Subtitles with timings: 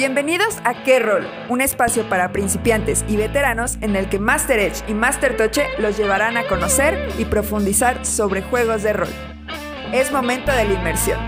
[0.00, 4.82] Bienvenidos a Qué Rol, un espacio para principiantes y veteranos en el que Master Edge
[4.88, 9.10] y Master Toche los llevarán a conocer y profundizar sobre juegos de rol.
[9.92, 11.20] Es momento de la inmersión.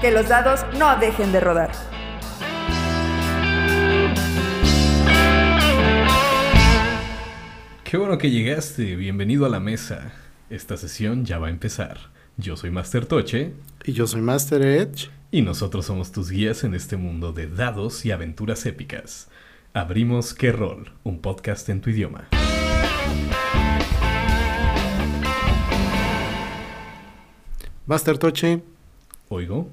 [0.00, 1.72] Que los dados no dejen de rodar.
[7.82, 10.12] Qué bueno que llegaste, bienvenido a la mesa.
[10.50, 11.98] Esta sesión ya va a empezar.
[12.36, 13.54] Yo soy Master Toche.
[13.84, 15.10] Y yo soy Master Edge.
[15.32, 19.28] Y nosotros somos tus guías en este mundo de dados y aventuras épicas.
[19.72, 22.28] Abrimos Qué Rol, un podcast en tu idioma.
[27.86, 28.60] Master Toche.
[29.28, 29.70] Oigo.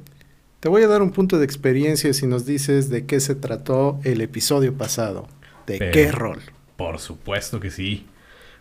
[0.60, 4.00] Te voy a dar un punto de experiencia si nos dices de qué se trató
[4.04, 5.28] el episodio pasado.
[5.66, 6.40] ¿De qué rol?
[6.76, 8.06] Por supuesto que sí.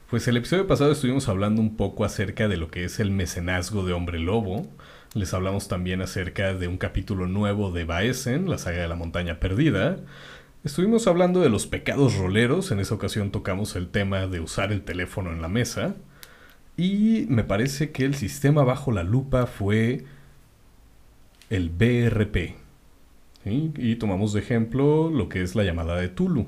[0.09, 3.85] Pues el episodio pasado estuvimos hablando un poco acerca de lo que es el mecenazgo
[3.85, 4.67] de Hombre Lobo.
[5.17, 9.41] Les hablamos también acerca de un capítulo nuevo de Baesen, la saga de la montaña
[9.41, 9.97] perdida.
[10.63, 14.83] Estuvimos hablando de los pecados roleros, en esa ocasión tocamos el tema de usar el
[14.83, 15.95] teléfono en la mesa.
[16.77, 20.05] Y me parece que el sistema bajo la lupa fue
[21.49, 22.55] el BRP.
[23.47, 26.47] Y tomamos de ejemplo lo que es la llamada de Tulu.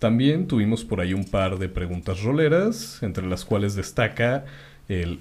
[0.00, 4.46] También tuvimos por ahí un par de preguntas roleras, entre las cuales destaca
[4.88, 5.20] el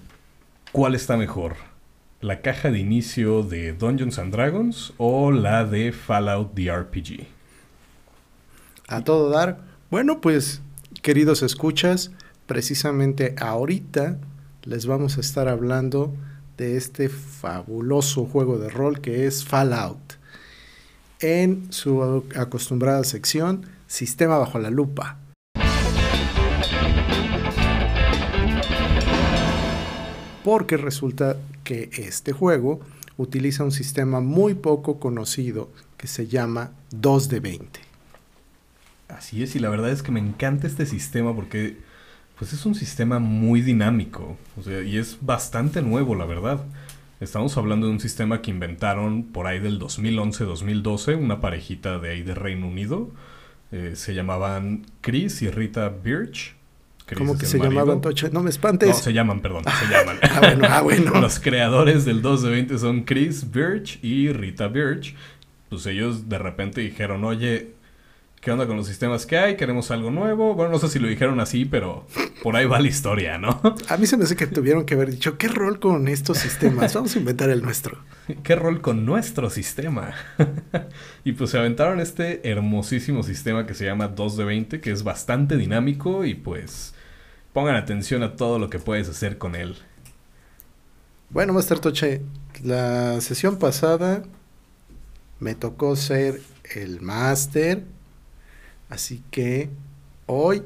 [0.72, 1.77] ¿cuál está mejor?
[2.20, 7.28] ¿La caja de inicio de Dungeons and Dragons o la de Fallout the RPG?
[8.88, 9.60] A todo dar.
[9.92, 10.62] Bueno, pues,
[11.04, 12.12] queridos escuchas,
[12.48, 14.18] precisamente ahorita
[14.64, 16.12] les vamos a estar hablando
[16.58, 20.16] de este fabuloso juego de rol que es Fallout.
[21.20, 25.18] En su acostumbrada sección, Sistema bajo la lupa.
[30.48, 32.80] Porque resulta que este juego
[33.18, 37.80] utiliza un sistema muy poco conocido que se llama 2 de 20.
[39.10, 41.76] Así es, y la verdad es que me encanta este sistema porque
[42.40, 46.64] pues es un sistema muy dinámico, o sea, y es bastante nuevo, la verdad.
[47.20, 52.24] Estamos hablando de un sistema que inventaron por ahí del 2011-2012, una parejita de ahí
[52.24, 53.12] de Reino Unido.
[53.74, 56.57] Eh, se llamaban Chris y Rita Birch.
[57.16, 58.30] ¿Cómo que se llamaban, Tocha?
[58.32, 58.90] No me espantes.
[58.90, 60.18] No, se llaman, perdón, se llaman.
[60.22, 61.12] ah, bueno, ah, bueno.
[61.22, 65.16] Los creadores del 2 de 20 son Chris Birch y Rita Birch.
[65.70, 67.72] Pues ellos de repente dijeron, oye,
[68.42, 69.58] ¿qué onda con los sistemas que hay?
[69.58, 70.54] Queremos algo nuevo.
[70.54, 72.08] Bueno, no sé si lo dijeron así, pero
[72.44, 73.62] por ahí va la historia, ¿no?
[73.90, 76.94] A mí se me hace que tuvieron que haber dicho, ¿qué rol con estos sistemas?
[76.94, 78.00] Vamos a inventar el nuestro.
[78.44, 80.14] ¿Qué rol con nuestro sistema?
[81.24, 85.04] y pues se aventaron este hermosísimo sistema que se llama 2 de 20, que es
[85.04, 86.94] bastante dinámico y pues
[87.58, 89.78] pongan atención a todo lo que puedes hacer con él.
[91.32, 92.22] Bueno, Master Toche,
[92.64, 94.22] la sesión pasada
[95.40, 96.40] me tocó ser
[96.76, 97.84] el máster,
[98.90, 99.72] así que
[100.28, 100.62] hoy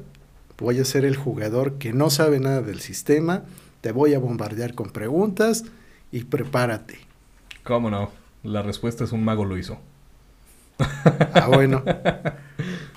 [0.58, 3.44] voy a ser el jugador que no sabe nada del sistema,
[3.80, 5.64] te voy a bombardear con preguntas
[6.10, 6.98] y prepárate.
[7.62, 8.10] ¿Cómo no?
[8.42, 9.78] La respuesta es un mago lo hizo.
[11.32, 11.82] Ah, bueno.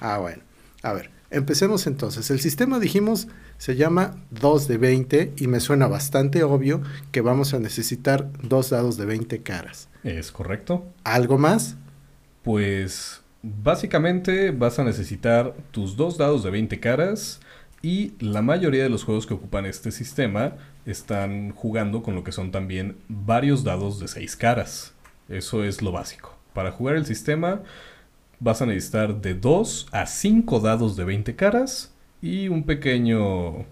[0.01, 0.43] Ah, bueno.
[0.83, 2.31] A ver, empecemos entonces.
[2.31, 6.81] El sistema, dijimos, se llama 2 de 20 y me suena bastante obvio
[7.11, 9.89] que vamos a necesitar dos dados de 20 caras.
[10.03, 10.85] ¿Es correcto?
[11.03, 11.75] ¿Algo más?
[12.43, 17.39] Pues básicamente vas a necesitar tus dos dados de 20 caras
[17.81, 20.53] y la mayoría de los juegos que ocupan este sistema
[20.85, 24.93] están jugando con lo que son también varios dados de 6 caras.
[25.29, 26.35] Eso es lo básico.
[26.53, 27.61] Para jugar el sistema
[28.39, 33.65] vas a necesitar de 2 a 5 dados de 20 caras y un pequeño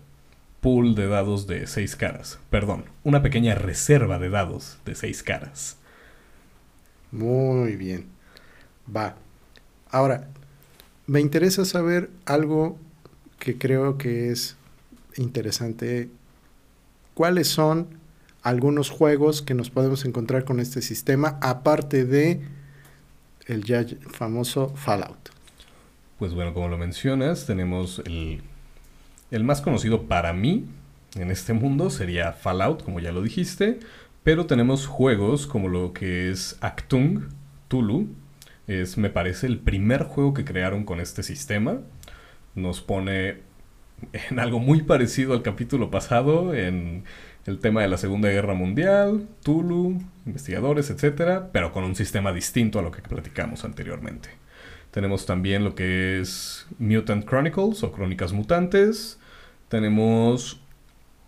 [0.62, 2.40] pool de dados de 6 caras.
[2.50, 5.78] Perdón, una pequeña reserva de dados de 6 caras.
[7.12, 8.06] Muy bien.
[8.94, 9.16] Va.
[9.90, 10.30] Ahora,
[11.06, 12.78] me interesa saber algo
[13.40, 14.56] que creo que es
[15.18, 16.10] interesante.
[17.14, 17.88] ¿Cuáles son
[18.42, 22.42] algunos juegos que nos podemos encontrar con este sistema aparte de
[23.48, 25.30] el ya famoso Fallout?
[26.20, 28.42] Pues bueno, como lo mencionas, tenemos el,
[29.32, 30.66] el más conocido para mí
[31.16, 33.80] en este mundo sería Fallout, como ya lo dijiste,
[34.24, 37.26] pero tenemos juegos como lo que es Actung,
[37.68, 38.08] Tulu,
[38.68, 41.80] es me parece el primer juego que crearon con este sistema.
[42.56, 43.40] Nos pone
[44.30, 47.04] en algo muy parecido al capítulo pasado, en
[47.46, 52.80] el tema de la Segunda Guerra Mundial, Tulu, investigadores, etcétera, pero con un sistema distinto
[52.80, 54.30] a lo que platicamos anteriormente.
[54.92, 59.18] Tenemos también lo que es Mutant Chronicles o Crónicas Mutantes.
[59.68, 60.62] Tenemos.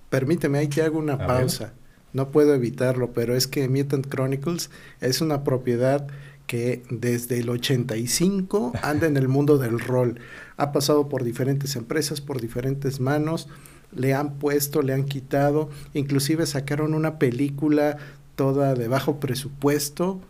[0.10, 1.74] Permíteme, ahí te hago una pausa.
[2.14, 4.70] No puedo evitarlo, pero es que Mutant Chronicles
[5.02, 6.08] es una propiedad
[6.48, 10.20] que desde el 85 anda en el mundo del rol.
[10.58, 13.50] Ha pasado por diferentes empresas, por diferentes manos,
[13.96, 17.98] le han puesto, le han quitado, inclusive sacaron una película
[18.36, 20.22] toda de bajo presupuesto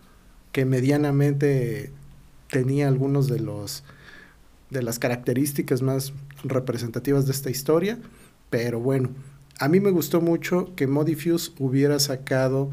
[0.51, 1.91] que medianamente
[2.49, 3.83] tenía algunos de los
[4.69, 6.13] de las características más
[6.43, 7.99] representativas de esta historia,
[8.49, 9.09] pero bueno,
[9.59, 12.69] a mí me gustó mucho que Modifuse hubiera sacado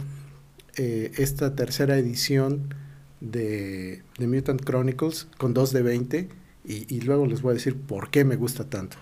[0.77, 2.75] eh, esta tercera edición
[3.21, 6.29] de, de, Mutant Chronicles con 2 de 20
[6.65, 8.97] y, y luego les voy a decir por qué me gusta tanto.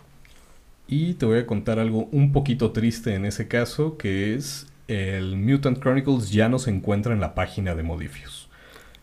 [0.91, 5.37] Y te voy a contar algo un poquito triste en ese caso, que es el
[5.37, 8.49] Mutant Chronicles ya no se encuentra en la página de Modifuse.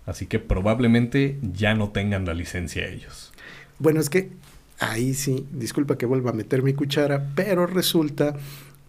[0.06, 3.32] Así que probablemente ya no tengan la licencia ellos.
[3.80, 4.32] Bueno, es que
[4.80, 8.36] ahí sí, disculpa que vuelva a meter mi cuchara, pero resulta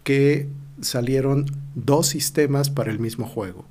[0.03, 0.49] que
[0.81, 1.47] salieron
[1.77, 3.65] dos sistemas para el mismo juego.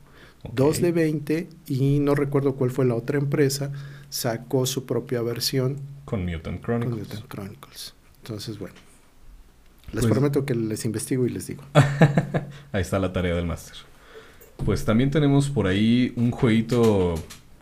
[0.53, 3.73] Dos de 20 y no recuerdo cuál fue la otra empresa,
[4.07, 5.81] sacó su propia versión.
[6.05, 6.95] Con Mutant Chronicles.
[6.95, 7.93] Con Mutant Chronicles.
[8.21, 8.86] Entonces, bueno.
[9.93, 11.63] Les pues, prometo que les investigo y les digo.
[12.71, 13.77] ahí está la tarea del máster.
[14.65, 17.15] Pues también tenemos por ahí un jueguito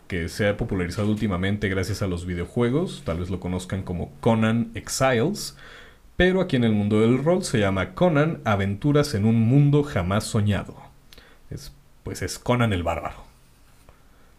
[0.08, 3.02] que se ha popularizado últimamente gracias a los videojuegos.
[3.04, 5.56] Tal vez lo conozcan como Conan Exiles.
[6.16, 10.24] Pero aquí en el mundo del rol se llama Conan Aventuras en un mundo jamás
[10.24, 10.74] soñado.
[11.50, 13.24] Es, pues es Conan el Bárbaro.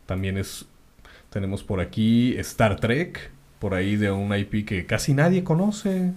[0.06, 0.66] También es.
[1.30, 3.32] Tenemos por aquí Star Trek.
[3.60, 6.14] Por ahí de un IP que casi nadie conoce.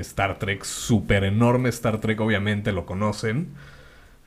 [0.00, 3.48] Star Trek, súper enorme Star Trek, obviamente lo conocen.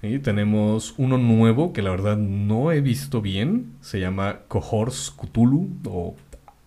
[0.03, 3.73] Y tenemos uno nuevo que la verdad no he visto bien.
[3.81, 6.15] Se llama Cohors Cthulhu o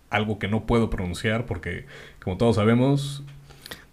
[0.09, 1.85] algo que no puedo pronunciar porque,
[2.23, 3.23] como todos sabemos...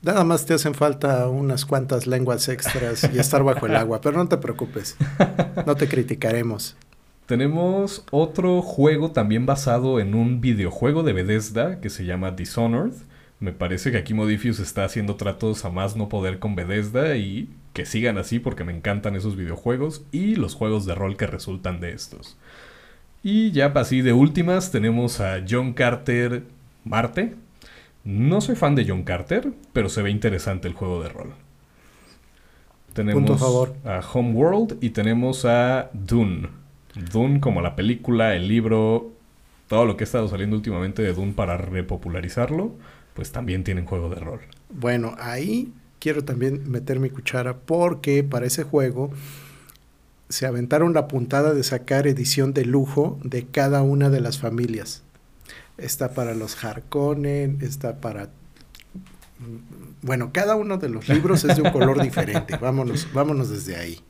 [0.02, 4.16] Nada más te hacen falta unas cuantas lenguas extras y estar bajo el agua, pero
[4.16, 4.96] no te preocupes,
[5.64, 6.76] no te criticaremos.
[7.26, 12.94] Tenemos otro juego también basado en un videojuego de Bethesda que se llama Dishonored.
[13.42, 17.50] Me parece que aquí Modifius está haciendo tratos a más no poder con Bethesda y
[17.72, 21.80] que sigan así porque me encantan esos videojuegos y los juegos de rol que resultan
[21.80, 22.38] de estos.
[23.20, 26.44] Y ya así de últimas tenemos a John Carter
[26.84, 27.34] Marte.
[28.04, 31.34] No soy fan de John Carter, pero se ve interesante el juego de rol.
[32.92, 33.74] Tenemos favor.
[33.84, 36.48] a Homeworld y tenemos a Dune.
[36.94, 39.10] Dune como la película, el libro,
[39.66, 42.76] todo lo que ha estado saliendo últimamente de Dune para repopularizarlo
[43.14, 44.40] pues también tienen juego de rol.
[44.70, 49.10] Bueno, ahí quiero también meter mi cuchara porque para ese juego
[50.28, 55.02] se aventaron la puntada de sacar edición de lujo de cada una de las familias.
[55.76, 58.30] Está para los Harkonnen, está para...
[60.00, 62.56] Bueno, cada uno de los libros es de un color diferente.
[62.56, 64.00] Vámonos, vámonos desde ahí.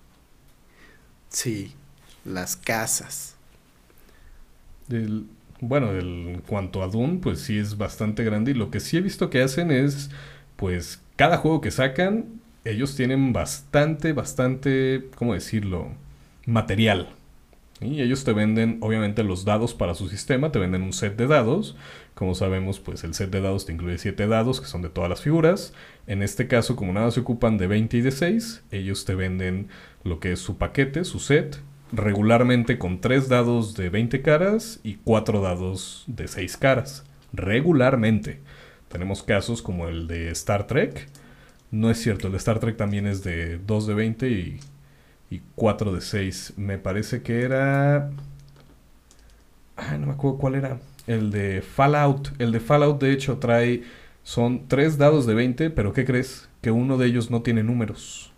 [1.29, 1.75] Sí,
[2.25, 3.35] las casas.
[4.87, 5.27] Del,
[5.63, 8.51] bueno, en cuanto a Doom, pues sí es bastante grande.
[8.51, 10.11] Y lo que sí he visto que hacen es,
[10.57, 12.27] pues, cada juego que sacan,
[12.65, 15.89] ellos tienen bastante, bastante, ¿cómo decirlo?
[16.47, 17.11] Material.
[17.81, 21.29] Y ellos te venden, obviamente, los dados para su sistema, te venden un set de
[21.29, 21.77] dados.
[22.15, 25.11] Como sabemos, pues el set de dados te incluye 7 dados, que son de todas
[25.11, 25.75] las figuras.
[26.09, 29.69] En este caso, como nada se ocupan de 20 y de 6, ellos te venden
[30.03, 31.59] lo que es su paquete, su set,
[31.93, 37.05] regularmente con 3 dados de 20 caras y 4 dados de 6 caras.
[37.33, 38.41] Regularmente.
[38.89, 41.09] Tenemos casos como el de Star Trek.
[41.71, 44.61] No es cierto, el de Star Trek también es de 2 de 20 y,
[45.31, 46.55] y 4 de 6.
[46.57, 48.11] Me parece que era...
[49.77, 50.81] Ay, no me acuerdo cuál era.
[51.07, 52.33] El de Fallout.
[52.39, 53.83] El de Fallout de hecho trae...
[54.25, 56.49] Son 3 dados de 20, pero ¿qué crees?
[56.61, 58.33] Que uno de ellos no tiene números.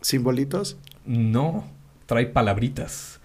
[0.00, 0.78] ¿Simbolitos?
[1.04, 1.77] No
[2.08, 3.20] trae palabritas.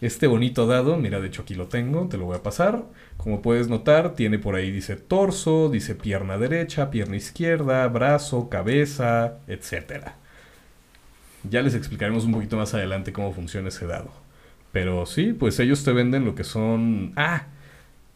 [0.00, 2.84] Este bonito dado, mira, de hecho aquí lo tengo, te lo voy a pasar.
[3.18, 9.34] Como puedes notar, tiene por ahí dice torso, dice pierna derecha, pierna izquierda, brazo, cabeza,
[9.48, 10.12] etc.
[11.42, 14.10] Ya les explicaremos un poquito más adelante cómo funciona ese dado.
[14.72, 17.12] Pero sí, pues ellos te venden lo que son...
[17.16, 17.48] Ah,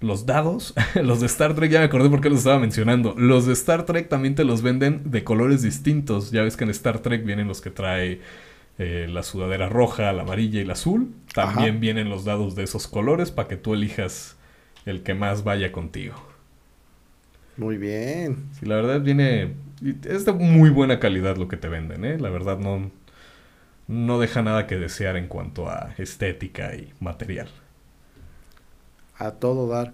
[0.00, 3.14] los dados, los de Star Trek, ya me acordé por qué los estaba mencionando.
[3.18, 6.30] Los de Star Trek también te los venden de colores distintos.
[6.30, 8.20] Ya ves que en Star Trek vienen los que trae
[8.78, 11.14] eh, la sudadera roja, la amarilla y la azul.
[11.32, 14.36] También vienen los dados de esos colores para que tú elijas
[14.84, 16.14] el que más vaya contigo.
[17.56, 18.48] Muy bien.
[18.58, 19.54] Sí, la verdad viene...
[20.04, 22.18] Es de muy buena calidad lo que te venden, ¿eh?
[22.18, 22.90] La verdad no,
[23.86, 27.48] no deja nada que desear en cuanto a estética y material.
[29.18, 29.92] A todo dar.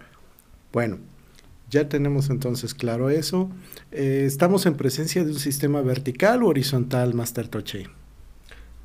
[0.72, 0.98] Bueno,
[1.68, 3.50] ya tenemos entonces claro eso.
[3.90, 7.88] Eh, ¿Estamos en presencia de un sistema vertical o horizontal, Master Toche?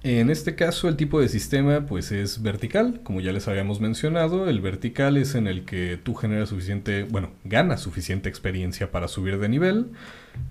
[0.08, 4.48] En este caso el tipo de sistema pues es vertical, como ya les habíamos mencionado,
[4.48, 9.40] el vertical es en el que tú generas suficiente, bueno, ganas suficiente experiencia para subir
[9.40, 9.88] de nivel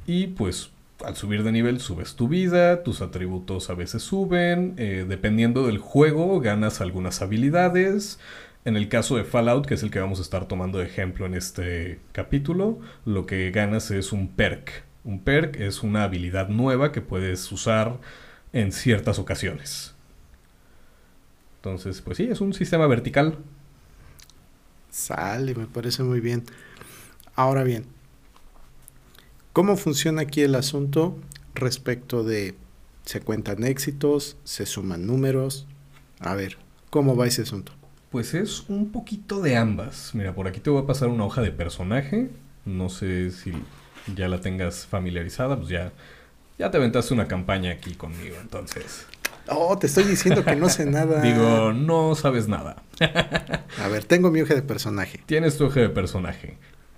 [0.06, 0.70] y pues
[1.04, 5.78] al subir de nivel subes tu vida, tus atributos a veces suben, eh, dependiendo del
[5.78, 8.18] juego ganas algunas habilidades.
[8.64, 11.26] En el caso de Fallout, que es el que vamos a estar tomando de ejemplo
[11.26, 14.82] en este capítulo, lo que ganas es un perk.
[15.04, 18.00] Un perk es una habilidad nueva que puedes usar
[18.54, 19.94] en ciertas ocasiones.
[21.56, 23.36] Entonces, pues sí, es un sistema vertical.
[24.88, 26.44] Sale, me parece muy bien.
[27.36, 27.84] Ahora bien,
[29.54, 31.16] ¿Cómo funciona aquí el asunto
[31.54, 32.56] respecto de
[33.04, 35.68] se cuentan éxitos, se suman números?
[36.18, 36.56] A ver,
[36.90, 37.70] ¿cómo va ese asunto?
[38.10, 40.10] Pues es un poquito de ambas.
[40.12, 42.30] Mira, por aquí te voy a pasar una hoja de personaje.
[42.64, 43.52] No sé si
[44.16, 45.92] ya la tengas familiarizada, pues ya,
[46.58, 49.06] ya te aventaste una campaña aquí conmigo, entonces.
[49.48, 51.20] Oh, te estoy diciendo que no sé nada.
[51.22, 52.82] Digo, no sabes nada.
[53.78, 55.20] A ver, tengo mi hoja de personaje.
[55.26, 56.56] Tienes tu hoja de personaje.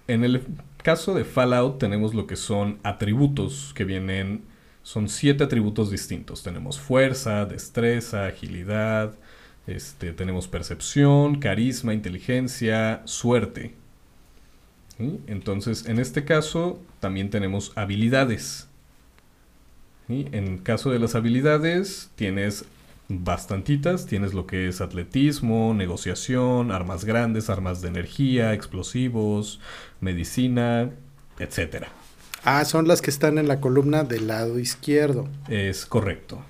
[0.09, 0.43] En el
[0.83, 4.45] caso de Fallout tenemos lo que son atributos que vienen,
[4.83, 6.45] son siete atributos distintos.
[6.45, 9.15] Tenemos fuerza, destreza, agilidad,
[9.67, 13.75] este, tenemos percepción, carisma, inteligencia, suerte.
[15.27, 18.69] Entonces, en este caso también tenemos habilidades.
[20.09, 22.65] En el caso de las habilidades, tienes
[23.09, 24.07] bastantitas.
[24.07, 29.61] Tienes lo que es atletismo, negociación, armas grandes, armas de energía, explosivos,
[30.01, 30.91] medicina,
[31.39, 31.89] etcétera.
[32.45, 35.29] Ah, son las que están en la columna del lado izquierdo.
[35.49, 36.41] Es correcto.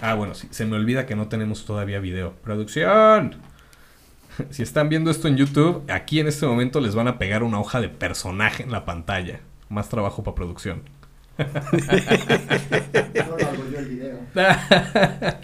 [0.00, 2.34] Ah, bueno, sí, se me olvida que no tenemos todavía video.
[2.42, 3.36] Producción.
[4.50, 7.60] Si están viendo esto en YouTube, aquí en este momento les van a pegar una
[7.60, 9.38] hoja de personaje en la pantalla.
[9.68, 10.82] Más trabajo para producción.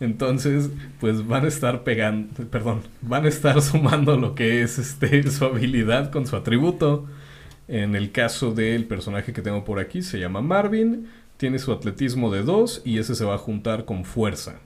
[0.00, 0.70] Entonces,
[1.00, 5.44] pues van a estar pegando, perdón, van a estar sumando lo que es este su
[5.44, 7.06] habilidad con su atributo.
[7.68, 12.32] En el caso del personaje que tengo por aquí, se llama Marvin, tiene su atletismo
[12.32, 14.58] de 2 y ese se va a juntar con fuerza.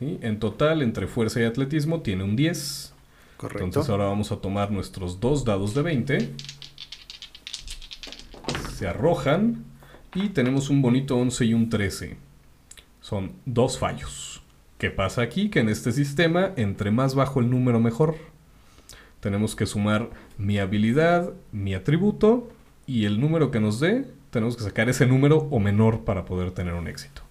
[0.00, 2.94] En total, entre fuerza y atletismo, tiene un 10.
[3.36, 3.64] Correcto.
[3.64, 6.30] Entonces ahora vamos a tomar nuestros dos dados de 20.
[8.76, 9.64] Se arrojan
[10.14, 12.26] y tenemos un bonito 11 y un 13
[13.06, 14.42] son dos fallos.
[14.76, 15.48] ¿Qué pasa aquí?
[15.48, 18.16] Que en este sistema, entre más bajo el número mejor.
[19.20, 22.52] Tenemos que sumar mi habilidad, mi atributo
[22.84, 26.50] y el número que nos dé, tenemos que sacar ese número o menor para poder
[26.50, 27.22] tener un éxito.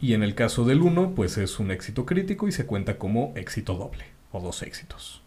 [0.00, 3.34] Y en el caso del 1, pues es un éxito crítico y se cuenta como
[3.36, 5.20] éxito doble o dos éxitos.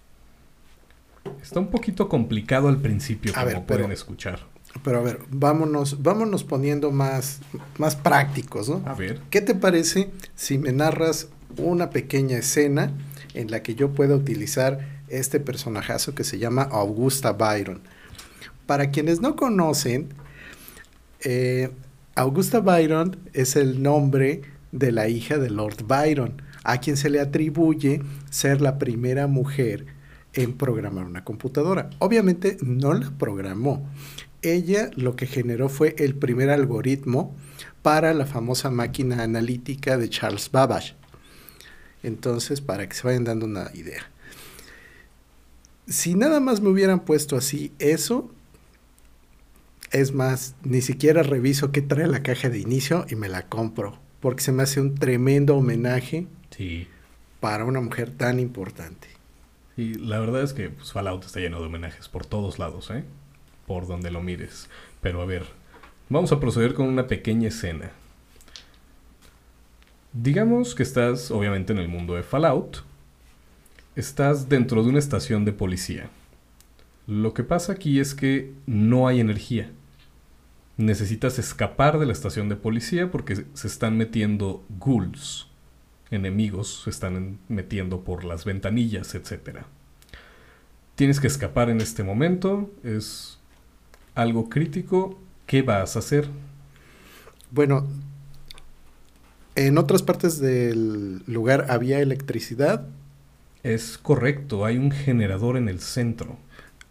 [1.44, 4.49] Está un poquito complicado al principio, como pueden escuchar.
[4.84, 7.40] Pero a ver, vámonos, vámonos poniendo más,
[7.78, 8.82] más prácticos, ¿no?
[8.86, 9.22] A ver.
[9.30, 12.92] ¿Qué te parece si me narras una pequeña escena
[13.34, 17.82] en la que yo pueda utilizar este personajazo que se llama Augusta Byron?
[18.66, 20.10] Para quienes no conocen,
[21.22, 21.72] eh,
[22.16, 27.20] Augusta Byron es el nombre de la hija de Lord Byron, a quien se le
[27.20, 29.88] atribuye ser la primera mujer
[30.34, 31.90] en programar una computadora.
[32.00, 33.88] Obviamente no la programó,
[34.42, 37.36] ella lo que generó fue el primer algoritmo
[37.82, 40.96] para la famosa máquina analítica de Charles Babbage.
[42.04, 44.10] Entonces, para que se vayan dando una idea.
[45.88, 48.32] Si nada más me hubieran puesto así eso,
[49.92, 53.98] es más, ni siquiera reviso qué trae la caja de inicio y me la compro,
[54.20, 56.28] porque se me hace un tremendo homenaje
[57.40, 59.19] para una mujer tan importante.
[59.80, 63.06] Y la verdad es que pues, Fallout está lleno de homenajes por todos lados, ¿eh?
[63.66, 64.70] por donde lo mires.
[65.00, 65.46] Pero a ver,
[66.10, 67.92] vamos a proceder con una pequeña escena.
[70.12, 72.80] Digamos que estás obviamente en el mundo de Fallout.
[73.96, 76.10] Estás dentro de una estación de policía.
[77.08, 79.72] Lo que pasa aquí es que no hay energía.
[80.76, 85.49] Necesitas escapar de la estación de policía porque se están metiendo ghouls.
[86.12, 89.60] Enemigos se están metiendo por las ventanillas, etc.
[90.96, 92.72] Tienes que escapar en este momento.
[92.84, 93.38] Es
[94.16, 96.30] algo crítico, ¿qué vas a hacer?
[97.52, 97.88] Bueno,
[99.56, 102.88] en otras partes del lugar había electricidad.
[103.64, 106.38] Es correcto, hay un generador en el centro.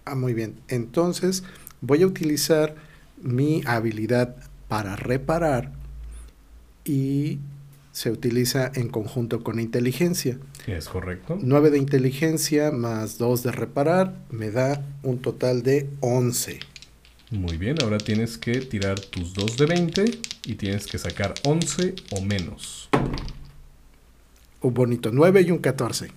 [0.04, 0.60] Ah, muy bien.
[0.68, 1.44] Entonces
[1.80, 2.76] voy a utilizar
[3.22, 4.36] mi habilidad
[4.68, 5.72] para reparar
[6.84, 7.38] y
[7.98, 10.38] se utiliza en conjunto con inteligencia.
[10.68, 11.36] Es correcto.
[11.42, 16.60] 9 de inteligencia más 2 de reparar me da un total de 11.
[17.32, 20.04] Muy bien, ahora tienes que tirar tus 2 de 20
[20.44, 22.88] y tienes que sacar 11 o menos.
[24.60, 26.12] Un bonito 9 y un 14.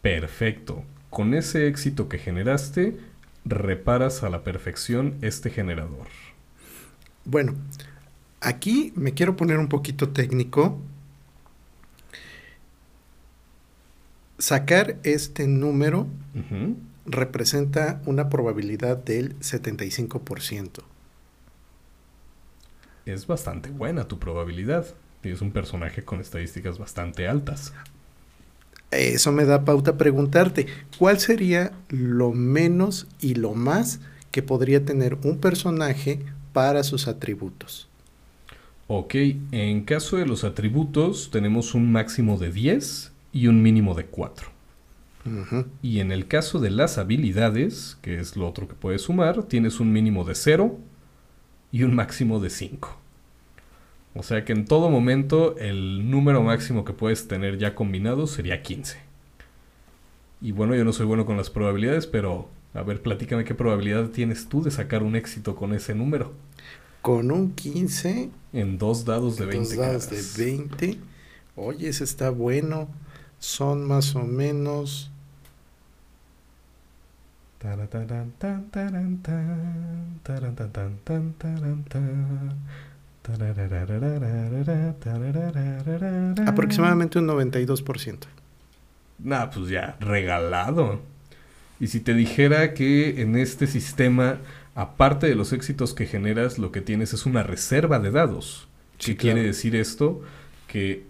[0.00, 0.84] Perfecto.
[1.10, 2.96] Con ese éxito que generaste,
[3.44, 6.06] reparas a la perfección este generador.
[7.26, 7.56] Bueno,
[8.40, 10.80] aquí me quiero poner un poquito técnico.
[14.38, 16.08] Sacar este número
[17.06, 20.82] representa una probabilidad del 75%.
[23.06, 24.86] Es bastante buena tu probabilidad.
[25.22, 27.72] Tienes un personaje con estadísticas bastante altas.
[28.90, 30.66] Eso me da pauta a preguntarte,
[30.98, 34.00] ¿cuál sería lo menos y lo más
[34.30, 36.20] que podría tener un personaje
[36.52, 37.88] para sus atributos?
[38.86, 39.14] Ok,
[39.50, 44.48] en caso de los atributos tenemos un máximo de 10 y un mínimo de 4.
[45.26, 45.66] Ujú.
[45.82, 49.78] Y en el caso de las habilidades, que es lo otro que puedes sumar, tienes
[49.78, 50.78] un mínimo de 0
[51.70, 52.96] y un máximo de 5.
[54.14, 58.62] O sea que en todo momento el número máximo que puedes tener ya combinado sería
[58.62, 58.98] 15.
[60.40, 64.08] Y bueno, yo no soy bueno con las probabilidades, pero a ver, platícame qué probabilidad
[64.08, 66.32] tienes tú de sacar un éxito con ese número.
[67.02, 70.36] Con un 15, En dos dados de 20 dos dados caras.
[70.36, 70.98] de 20.
[71.56, 72.88] Oye, ese está bueno.
[73.38, 75.10] Son más o menos
[86.46, 88.18] aproximadamente un 92%.
[89.18, 91.00] Nah, pues ya, regalado.
[91.80, 94.38] Y si te dijera que en este sistema,
[94.74, 98.68] aparte de los éxitos que generas, lo que tienes es una reserva de dados.
[98.98, 100.22] Sí, ¿Qué quiere decir esto?
[100.68, 101.06] Que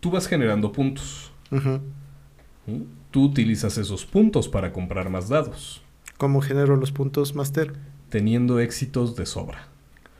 [0.00, 1.32] tú vas generando puntos.
[1.50, 2.86] ¿Sí?
[3.10, 5.82] Tú utilizas esos puntos para comprar más dados,
[6.18, 7.74] ¿Cómo genero los puntos, Master?
[8.08, 9.68] teniendo éxitos de sobra.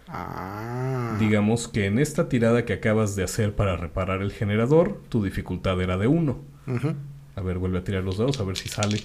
[0.08, 1.16] Ah.
[1.18, 5.80] Digamos que en esta tirada que acabas de hacer para reparar el generador, tu dificultad
[5.80, 6.38] era de 1.
[6.66, 6.94] Ujú.
[7.34, 9.00] A ver, vuelve a tirar los dados, a ver si sale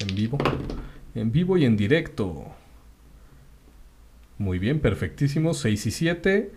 [0.00, 0.38] en vivo.
[1.14, 2.46] En vivo y en directo.
[4.38, 5.54] Muy bien, perfectísimo.
[5.54, 6.52] 6 y 7.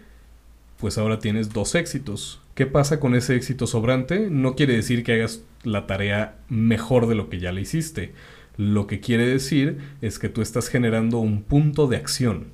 [0.77, 2.41] Pues ahora tienes dos éxitos.
[2.55, 4.29] ¿Qué pasa con ese éxito sobrante?
[4.29, 8.13] No quiere decir que hagas la tarea mejor de lo que ya le hiciste.
[8.55, 12.45] Lo que quiere decir es que tú estás generando un punto de acción.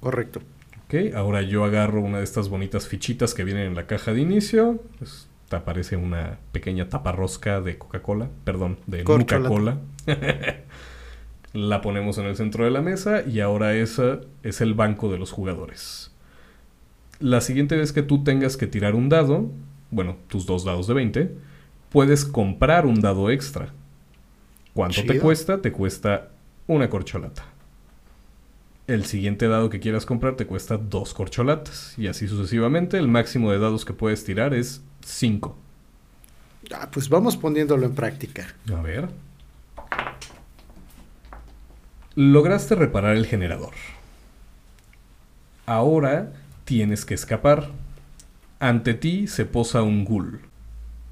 [0.00, 0.42] Correcto.
[0.84, 4.20] Ok, ahora yo agarro una de estas bonitas fichitas que vienen en la caja de
[4.20, 4.82] inicio.
[4.98, 9.02] Pues, te aparece una pequeña taparrosca de Coca-Cola, perdón, de.
[9.02, 9.78] Coca-Cola.
[11.54, 15.18] la ponemos en el centro de la mesa y ahora esa es el banco de
[15.18, 16.03] los jugadores.
[17.24, 19.50] La siguiente vez que tú tengas que tirar un dado,
[19.90, 21.34] bueno, tus dos dados de 20,
[21.88, 23.72] puedes comprar un dado extra.
[24.74, 25.62] ¿Cuánto te cuesta?
[25.62, 26.28] Te cuesta
[26.66, 27.46] una corcholata.
[28.86, 31.94] El siguiente dado que quieras comprar te cuesta dos corcholatas.
[31.96, 32.98] Y así sucesivamente.
[32.98, 35.56] El máximo de dados que puedes tirar es 5.
[36.74, 38.54] Ah, pues vamos poniéndolo en práctica.
[38.70, 39.08] A ver.
[42.16, 43.72] Lograste reparar el generador.
[45.64, 46.30] Ahora
[46.64, 47.70] tienes que escapar.
[48.58, 50.40] Ante ti se posa un ghoul.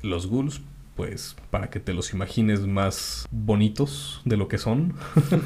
[0.03, 0.62] Los ghouls,
[0.97, 4.95] pues, para que te los imagines más bonitos de lo que son,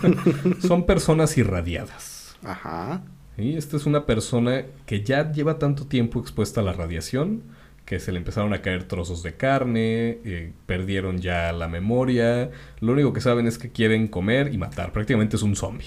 [0.61, 2.37] son personas irradiadas.
[2.43, 3.03] Ajá.
[3.37, 3.57] ¿sí?
[3.57, 7.43] Esta es una persona que ya lleva tanto tiempo expuesta a la radiación
[7.87, 12.93] que se le empezaron a caer trozos de carne, eh, perdieron ya la memoria, lo
[12.93, 15.87] único que saben es que quieren comer y matar, prácticamente es un zombie,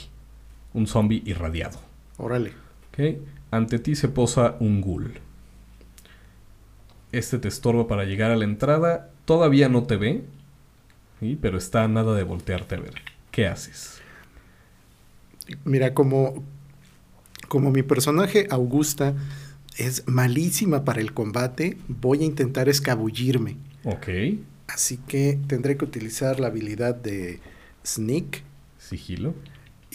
[0.73, 1.77] un zombie irradiado.
[2.17, 2.53] Órale.
[2.93, 3.17] ¿ok?
[3.51, 5.19] Ante ti se posa un ghoul.
[7.12, 10.23] Este te estorba para llegar a la entrada, todavía no te ve,
[11.19, 11.38] ¿sí?
[11.41, 12.95] pero está a nada de voltearte a ver.
[13.31, 14.01] ¿Qué haces?
[15.63, 16.43] Mira, como,
[17.47, 19.15] como mi personaje Augusta
[19.77, 23.57] es malísima para el combate, voy a intentar escabullirme.
[23.83, 24.07] Ok,
[24.67, 27.39] Así que tendré que utilizar la habilidad de
[27.83, 28.43] Sneak
[28.77, 29.33] sigilo.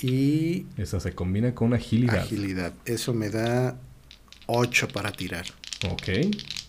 [0.02, 2.18] Y Esa se combina con agilidad.
[2.18, 2.72] agilidad.
[2.85, 3.78] Eso me da
[4.46, 5.46] 8 para tirar.
[5.90, 6.09] Ok,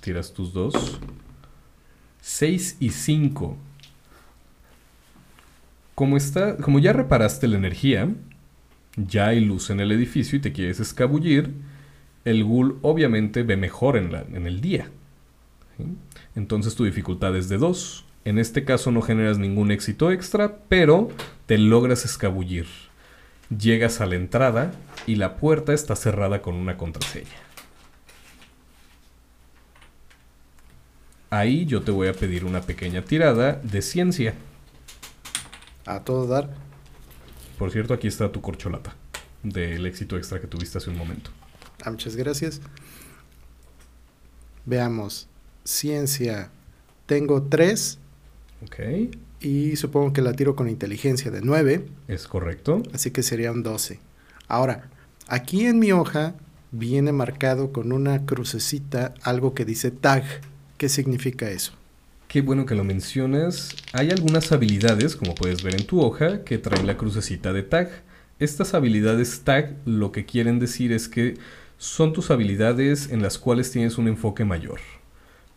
[0.02, 1.00] tiras tus dos.
[2.22, 3.58] 6 y 5.
[5.94, 8.10] Como está, como ya reparaste la energía,
[8.98, 11.54] ya hay luz en el edificio y te quieres escabullir,
[12.26, 14.90] el ghoul obviamente ve mejor en, la- en el día.
[15.78, 15.86] ¿sí?
[16.36, 18.06] Entonces tu dificultad es de 2.
[18.26, 21.10] En este caso no generas ningún éxito extra, pero
[21.46, 22.66] te logras escabullir.
[23.58, 24.72] Llegas a la entrada
[25.06, 27.30] y la puerta está cerrada con una contraseña.
[31.30, 34.36] Ahí yo te voy a pedir una pequeña tirada de ciencia.
[35.86, 36.50] A todo dar.
[37.58, 38.96] Por cierto, aquí está tu corcholata.
[39.44, 41.30] del éxito extra que tuviste hace un momento.
[41.84, 42.62] Ah, muchas gracias.
[44.65, 45.28] Veamos.
[45.63, 46.50] Ciencia.
[47.06, 48.00] Tengo 3
[48.63, 48.80] Ok,
[49.41, 52.82] y supongo que la tiro con inteligencia de 9, es correcto.
[52.94, 54.00] así que sería un 12.
[54.48, 54.89] Ahora,
[55.28, 56.36] aquí en mi hoja
[56.72, 60.24] viene marcado con una crucecita algo que dice tag.
[60.78, 61.74] ¿Qué significa eso?
[62.28, 63.76] Qué bueno que lo mencionas.
[63.94, 67.89] Hay algunas habilidades, como puedes ver en tu hoja, que traen la crucecita de tag.
[68.39, 71.36] Estas habilidades tag lo que quieren decir es que
[71.78, 74.80] son tus habilidades en las cuales tienes un enfoque mayor.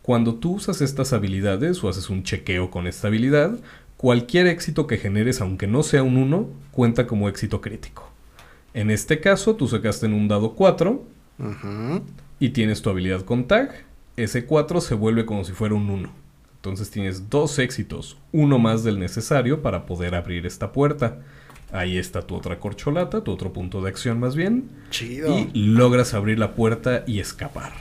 [0.01, 3.59] Cuando tú usas estas habilidades o haces un chequeo con esta habilidad,
[3.97, 8.09] cualquier éxito que generes, aunque no sea un 1, cuenta como éxito crítico.
[8.73, 11.03] En este caso, tú sacaste en un dado 4
[11.39, 12.03] Ujú.
[12.39, 13.85] y tienes tu habilidad con tag,
[14.15, 16.09] ese 4 se vuelve como si fuera un 1.
[16.55, 21.19] Entonces tienes dos éxitos, uno más del necesario para poder abrir esta puerta.
[21.71, 24.69] Ahí está tu otra corcholata, tu otro punto de acción más bien.
[24.89, 25.47] Chido.
[25.53, 27.71] Y logras abrir la puerta y escapar.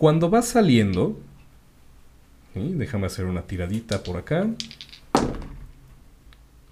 [0.00, 1.20] Cuando vas saliendo,
[2.54, 2.72] ¿sí?
[2.72, 4.48] déjame hacer una tiradita por acá.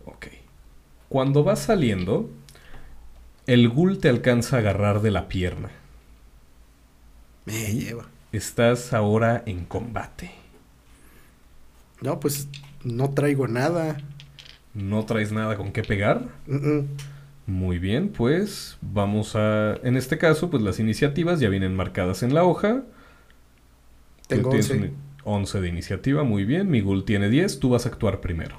[0.06, 0.28] Ok.
[1.10, 2.30] Cuando vas saliendo,
[3.46, 5.68] el ghoul te alcanza a agarrar de la pierna.
[7.44, 8.06] Me lleva.
[8.32, 10.30] Estás ahora en combate.
[12.00, 12.48] No, pues
[12.82, 13.98] no traigo nada.
[14.72, 16.22] ¿No traes nada con qué pegar?
[17.46, 19.74] Muy bien, pues vamos a...
[19.82, 22.84] En este caso, pues las iniciativas ya vienen marcadas en la hoja.
[24.28, 24.86] Tengo tienes 11.
[24.86, 26.70] un- 11 de iniciativa, muy bien.
[26.70, 28.56] Mi ghoul tiene 10, tú vas a actuar primero.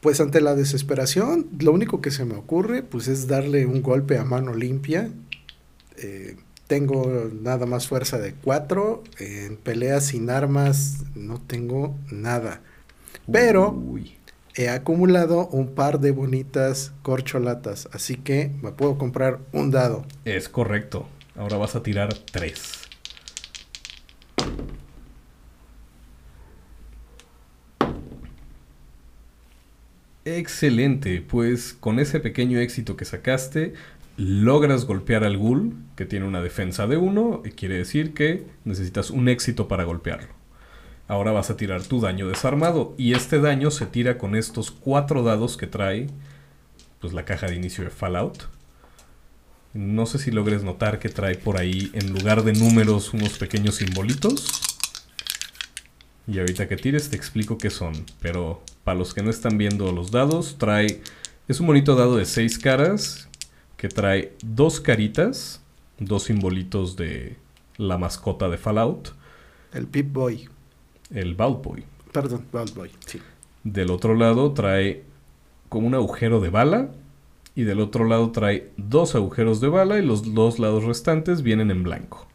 [0.00, 4.16] Pues ante la desesperación, lo único que se me ocurre, pues es darle un golpe
[4.16, 5.10] a mano limpia.
[5.98, 9.02] Eh, tengo nada más fuerza de 4.
[9.18, 12.62] En peleas sin armas no tengo nada.
[13.30, 14.16] Pero Uy,
[14.54, 17.86] he acumulado un par de bonitas corcholatas.
[17.92, 20.06] Así que me puedo comprar un dado.
[20.24, 21.06] es correcto.
[21.36, 22.79] Ahora vas a tirar 3.
[30.24, 33.72] Excelente, pues con ese pequeño éxito que sacaste,
[34.18, 39.10] logras golpear al ghoul, que tiene una defensa de 1, y quiere decir que necesitas
[39.10, 40.28] un éxito para golpearlo.
[41.08, 45.22] Ahora vas a tirar tu daño desarmado, y este daño se tira con estos cuatro
[45.22, 46.08] dados que trae
[47.00, 48.48] pues la caja de inicio de Fallout.
[49.72, 53.76] No sé si logres notar que trae por ahí en lugar de números unos pequeños
[53.76, 54.69] simbolitos.
[56.30, 57.92] Y ahorita que tires te explico qué son.
[58.20, 61.02] Pero para los que no están viendo los dados, trae...
[61.48, 63.28] Es un bonito dado de seis caras
[63.76, 65.60] que trae dos caritas,
[65.98, 67.36] dos simbolitos de
[67.76, 69.08] la mascota de Fallout,
[69.72, 70.48] El Pip Boy.
[71.12, 71.84] el Bald Boy.
[72.12, 72.90] Perdón, Bald Boy.
[73.06, 73.20] Sí.
[73.64, 75.02] Del otro lado trae
[75.68, 76.90] como un agujero de bala.
[77.56, 81.72] Y del otro lado trae dos agujeros de bala y los dos lados restantes vienen
[81.72, 82.29] en blanco.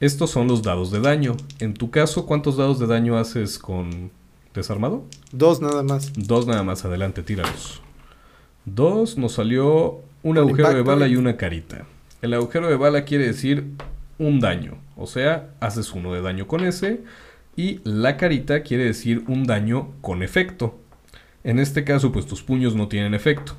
[0.00, 1.36] Estos son los dados de daño.
[1.58, 4.10] En tu caso, ¿cuántos dados de daño haces con
[4.54, 5.04] desarmado?
[5.32, 6.12] Dos nada más.
[6.14, 7.82] Dos nada más, adelante, tíralos.
[8.64, 11.86] Dos, nos salió un agujero de bala de- y una carita.
[12.22, 13.72] El agujero de bala quiere decir
[14.18, 17.00] un daño, o sea, haces uno de daño con ese.
[17.56, 20.78] Y la carita quiere decir un daño con efecto.
[21.42, 23.56] En este caso, pues tus puños no tienen efecto.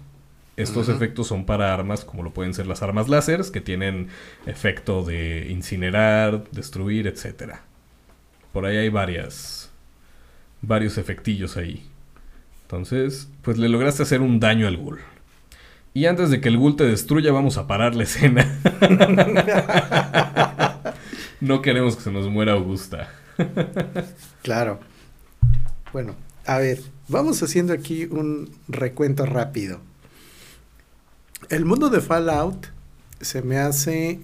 [0.60, 4.10] Estos efectos son para armas como lo pueden ser las armas láseres, que tienen
[4.46, 7.54] efecto de incinerar, destruir, etc.
[8.52, 9.72] Por ahí hay varias,
[10.62, 11.88] varios efectillos ahí.
[12.64, 15.00] Entonces, pues le lograste hacer un daño al ghoul.
[15.94, 18.60] Y antes de que el ghoul te destruya, vamos a parar la escena.
[21.40, 23.14] no queremos que se nos muera Augusta.
[24.44, 24.82] Claro.
[25.94, 29.80] Bueno, a ver, vamos haciendo aquí un recuento rápido.
[31.50, 32.68] El mundo de Fallout
[33.22, 34.20] se me hace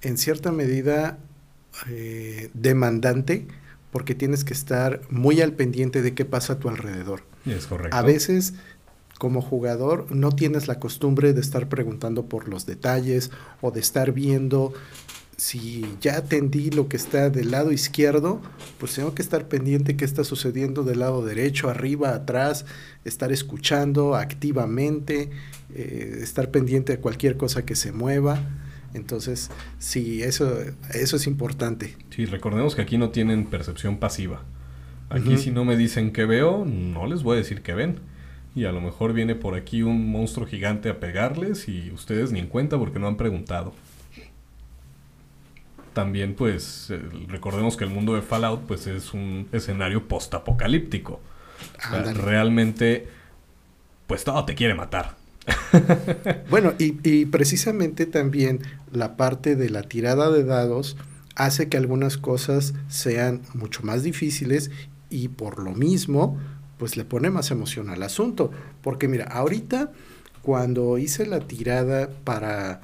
[0.00, 1.18] en cierta medida
[1.88, 3.46] eh, demandante
[3.92, 7.22] porque tienes que estar muy al pendiente de qué pasa a tu alrededor.
[7.44, 7.96] Es correcto.
[7.96, 8.54] A veces,
[9.18, 14.12] como jugador, no tienes la costumbre de estar preguntando por los detalles o de estar
[14.12, 14.72] viendo
[15.36, 18.40] si ya atendí lo que está del lado izquierdo,
[18.78, 22.66] pues tengo que estar pendiente qué está sucediendo del lado derecho, arriba, atrás,
[23.04, 25.30] estar escuchando activamente,
[25.74, 28.40] eh, estar pendiente de cualquier cosa que se mueva.
[28.94, 30.56] Entonces, sí, eso,
[30.92, 31.96] eso es importante.
[32.10, 34.44] Sí, recordemos que aquí no tienen percepción pasiva.
[35.10, 38.00] Aquí si no me dicen que veo, no les voy a decir que ven.
[38.56, 42.38] Y a lo mejor viene por aquí un monstruo gigante a pegarles y ustedes ni
[42.38, 43.74] en cuenta porque no han preguntado.
[45.94, 51.20] También pues eh, recordemos que el mundo de Fallout pues es un escenario post-apocalíptico.
[51.78, 53.08] O sea, realmente
[54.06, 55.16] pues todo te quiere matar.
[56.50, 58.60] bueno, y, y, precisamente también
[58.92, 60.96] la parte de la tirada de dados
[61.36, 64.70] hace que algunas cosas sean mucho más difíciles
[65.10, 66.38] y por lo mismo,
[66.78, 68.50] pues le pone más emoción al asunto.
[68.82, 69.92] Porque mira, ahorita
[70.42, 72.82] cuando hice la tirada para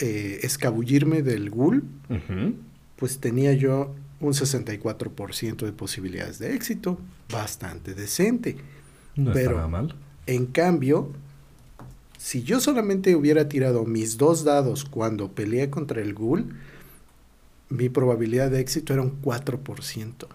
[0.00, 1.84] eh, escabullirme del ghoul,
[2.96, 6.98] pues tenía yo un 64% de posibilidades de éxito,
[7.30, 8.56] bastante decente.
[9.16, 9.94] No Pero, mal.
[10.26, 11.12] En cambio,
[12.18, 16.56] si yo solamente hubiera tirado mis dos dados cuando peleé contra el ghoul,
[17.68, 20.26] mi probabilidad de éxito era un 4%.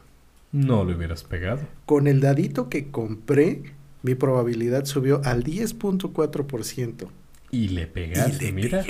[0.51, 1.61] No lo hubieras pegado.
[1.85, 3.63] Con el dadito que compré,
[4.03, 7.07] mi probabilidad subió al 10.4%.
[7.51, 8.85] Y le pegaste, mira.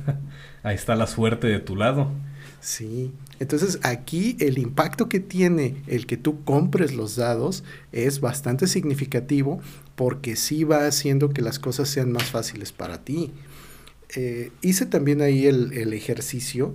[0.62, 2.10] Ahí está la suerte de tu lado.
[2.60, 3.12] Sí.
[3.38, 9.60] Entonces aquí el impacto que tiene el que tú compres los dados es bastante significativo
[9.96, 13.32] porque sí va haciendo que las cosas sean más fáciles para ti.
[14.14, 16.74] Eh, hice también ahí el, el ejercicio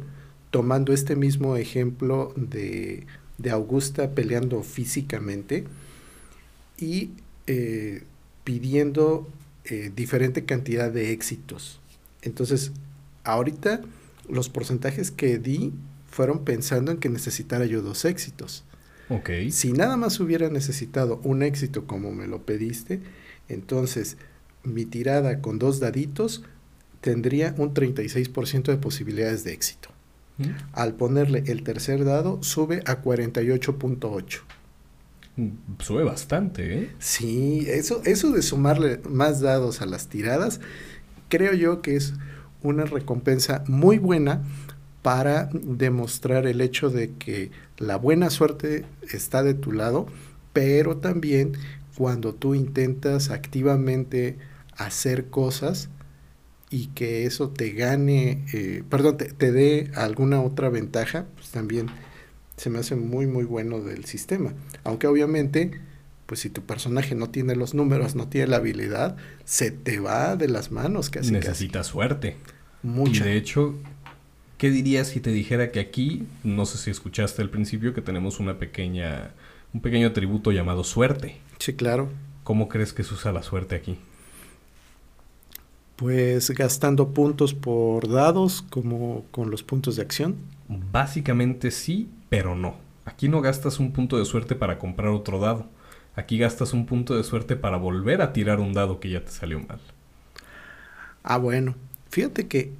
[0.55, 3.05] tomando este mismo ejemplo de,
[3.51, 5.65] Augusta peleando físicamente
[6.77, 7.09] y
[7.45, 8.03] eh,
[8.45, 9.27] pidiendo
[9.65, 11.79] eh, diferente cantidad de éxitos.
[12.21, 12.71] Entonces,
[13.23, 13.81] ahorita
[14.29, 15.73] los porcentajes que di
[16.09, 18.63] fueron pensando en que necesitara yo dos éxitos.
[19.09, 19.29] Ok.
[19.51, 23.01] Si nada más hubiera necesitado un éxito como me lo pediste,
[23.49, 24.17] entonces
[24.63, 26.43] mi tirada con dos daditos
[27.01, 29.89] tendría un 36% de posibilidades de éxito.
[30.73, 34.41] Al ponerle el tercer dado, sube a 48.8.
[35.79, 36.89] Sube bastante, ¿eh?
[36.99, 40.61] Sí, eso, eso de sumarle más dados a las tiradas,
[41.29, 42.13] creo yo que es
[42.61, 44.43] una recompensa muy buena
[45.01, 50.07] para demostrar el hecho de que la buena suerte está de tu lado,
[50.53, 51.53] pero también
[51.97, 54.37] cuando tú intentas activamente
[54.77, 55.89] hacer cosas,
[56.69, 61.87] y que eso te gane, eh, perdón, te, dé alguna otra ventaja, pues también
[62.57, 64.53] se me hace muy, muy bueno del sistema.
[64.83, 65.79] Aunque obviamente,
[66.25, 70.35] pues si tu personaje no tiene los números, no tiene la habilidad, se te va
[70.35, 71.31] de las manos casi.
[71.31, 72.37] Necesitas suerte.
[72.83, 73.25] Mucha.
[73.25, 73.75] Y de hecho,
[74.57, 78.39] ¿qué dirías si te dijera que aquí, no sé si escuchaste al principio, que tenemos
[78.39, 79.31] una pequeña,
[79.73, 81.37] un pequeño atributo llamado suerte?
[81.59, 82.09] Sí, claro.
[82.43, 83.97] ¿Cómo crees que se usa la suerte aquí?
[85.95, 90.35] Pues gastando puntos por dados como con los puntos de acción.
[90.67, 92.75] Básicamente sí, pero no.
[93.05, 95.67] Aquí no gastas un punto de suerte para comprar otro dado.
[96.17, 99.31] Aquí gastas un punto de suerte para volver a tirar un dado que ya te
[99.31, 99.79] salió mal.
[101.23, 101.75] Ah, bueno.
[102.09, 102.73] Fíjate que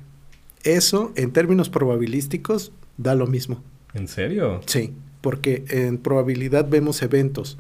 [0.66, 3.64] eso en términos probabilísticos da lo mismo.
[3.94, 4.60] ¿En serio?
[4.66, 7.58] Sí, porque en probabilidad vemos eventos.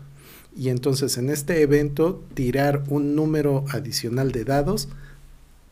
[0.53, 4.89] Y entonces en este evento tirar un número adicional de dados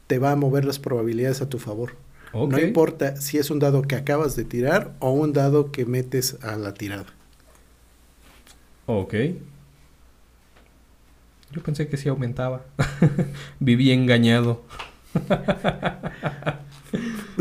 [0.08, 1.98] te va a mover las probabilidades a tu favor.
[2.34, 6.38] No importa si es un dado que acabas de tirar o un dado que metes
[6.42, 7.06] a la tirada.
[8.88, 9.14] Ok.
[11.52, 12.66] Yo pensé que sí aumentaba.
[13.60, 14.64] Viví engañado.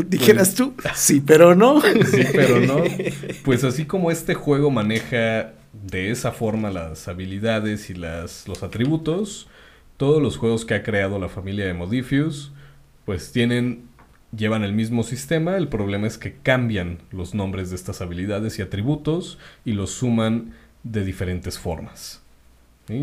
[0.07, 1.81] Dijeras tú, sí, pero no.
[1.81, 2.83] sí, pero no.
[3.43, 9.47] Pues así como este juego maneja de esa forma las habilidades y las, los atributos,
[9.97, 12.51] todos los juegos que ha creado la familia de Modifius,
[13.05, 13.89] pues tienen,
[14.35, 18.61] llevan el mismo sistema, el problema es que cambian los nombres de estas habilidades y
[18.61, 22.21] atributos y los suman de diferentes formas.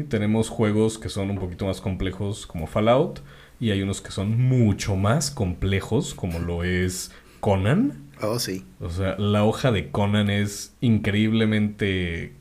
[0.08, 3.20] Tenemos juegos que son un poquito más complejos como Fallout
[3.58, 8.10] y hay unos que son mucho más complejos como lo es Conan.
[8.20, 8.64] Oh, sí.
[8.80, 12.34] O sea, la hoja de Conan es increíblemente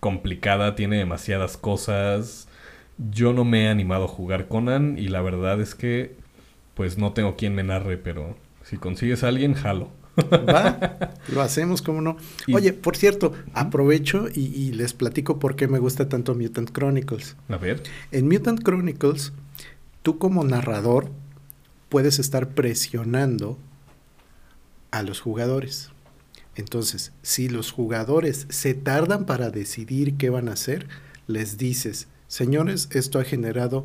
[0.00, 2.48] complicada, tiene demasiadas cosas.
[2.98, 6.14] Yo no me he animado a jugar Conan y la verdad es que
[6.74, 9.90] pues no tengo quien me narre, pero si consigues a alguien, jalo.
[10.32, 12.16] Va, lo hacemos, como no.
[12.52, 17.36] Oye, por cierto, aprovecho y, les platico por qué me gusta tanto Mutant Chronicles.
[17.48, 17.82] A ver.
[18.12, 19.32] En Mutant Chronicles,
[20.02, 21.10] tú como narrador
[21.88, 23.58] puedes estar presionando
[24.90, 25.90] a los jugadores.
[26.54, 30.86] Entonces, si los jugadores se tardan para decidir qué van a hacer,
[31.26, 33.84] les dices, señores, esto ha generado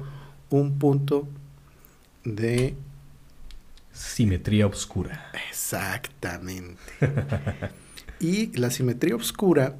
[0.52, 1.28] un punto
[2.24, 2.76] de
[3.92, 5.32] simetría oscura.
[5.50, 6.82] Exactamente.
[8.20, 9.76] y la simetría oscura,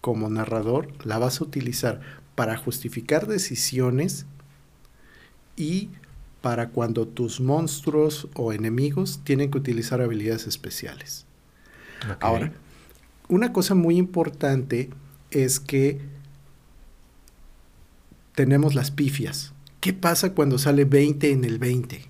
[0.00, 2.00] como narrador, la vas a utilizar
[2.34, 4.26] para justificar decisiones
[5.56, 5.90] y
[6.40, 11.26] para cuando tus monstruos o enemigos tienen que utilizar habilidades especiales.
[12.20, 12.52] Ahora,
[13.28, 14.88] una cosa muy importante
[15.30, 16.00] es que
[18.34, 22.02] tenemos las pifias ¿Qué pasa cuando sale 20 en el 20?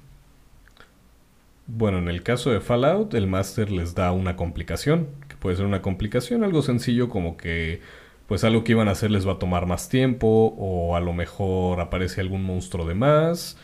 [1.69, 5.67] Bueno, en el caso de Fallout, el Master les da una complicación, que puede ser
[5.67, 7.81] una complicación, algo sencillo como que
[8.27, 11.13] pues algo que iban a hacer les va a tomar más tiempo, o a lo
[11.13, 13.57] mejor aparece algún monstruo de más,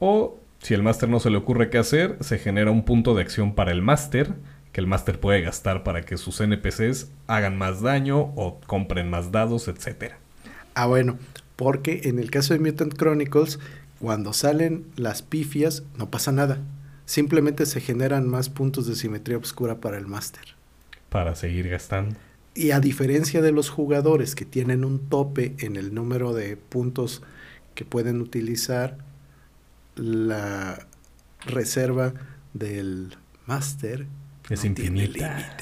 [0.00, 3.22] o si el Master no se le ocurre qué hacer, se genera un punto de
[3.22, 4.34] acción para el Master,
[4.72, 9.32] que el Master puede gastar para que sus NPCs hagan más daño o compren más
[9.32, 10.14] dados, etc.
[10.74, 11.18] Ah, bueno,
[11.56, 13.58] porque en el caso de Mutant Chronicles,
[13.98, 16.60] cuando salen las pifias, no pasa nada.
[17.04, 20.56] Simplemente se generan más puntos de simetría oscura para el Master.
[21.08, 22.16] Para seguir gastando.
[22.54, 27.22] Y a diferencia de los jugadores que tienen un tope en el número de puntos
[27.74, 28.98] que pueden utilizar,
[29.94, 30.86] la
[31.46, 32.12] reserva
[32.52, 34.06] del máster
[34.50, 35.56] es infinita.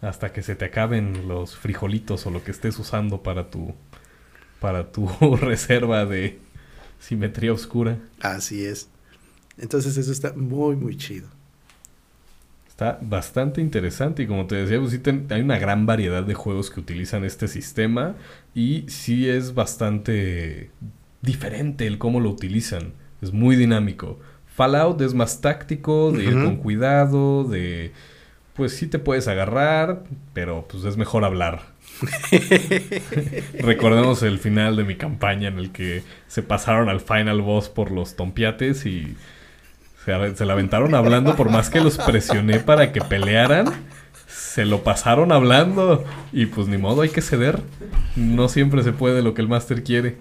[0.00, 3.74] Hasta que se te acaben los frijolitos o lo que estés usando para tu
[4.64, 6.38] para tu reserva de
[6.98, 7.98] simetría oscura.
[8.22, 8.88] Así es.
[9.58, 11.28] Entonces eso está muy muy chido.
[12.66, 14.98] Está bastante interesante y como te decía, pues
[15.30, 18.14] hay una gran variedad de juegos que utilizan este sistema
[18.54, 20.70] y sí es bastante
[21.20, 22.94] diferente el cómo lo utilizan.
[23.20, 24.18] Es muy dinámico.
[24.46, 27.92] Fallout es más táctico, de ir con cuidado, de...
[28.54, 31.73] Pues sí te puedes agarrar, pero pues es mejor hablar.
[33.58, 37.90] Recordemos el final de mi campaña en el que se pasaron al final boss por
[37.90, 39.16] los tompiates y
[40.04, 43.66] se, la aventaron hablando por más que los presioné para que pelearan.
[44.26, 47.60] Se lo pasaron hablando y pues ni modo, hay que ceder.
[48.16, 50.16] No siempre se puede lo que el máster quiere.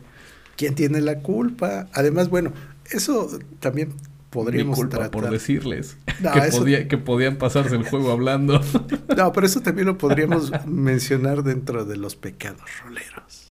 [0.56, 1.88] ¿Quién tiene la culpa?
[1.94, 2.54] Además, bueno,
[2.92, 3.94] eso también
[4.34, 8.60] podríamos Mi culpa por decirles que, que podían pasarse el juego hablando.
[9.16, 13.52] no, pero eso también lo podríamos mencionar dentro de los pecados roleros.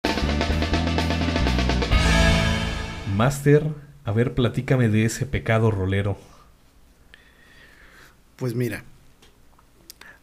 [3.16, 3.72] Master,
[4.04, 6.18] a ver, platícame de ese pecado rolero.
[8.36, 8.84] Pues mira,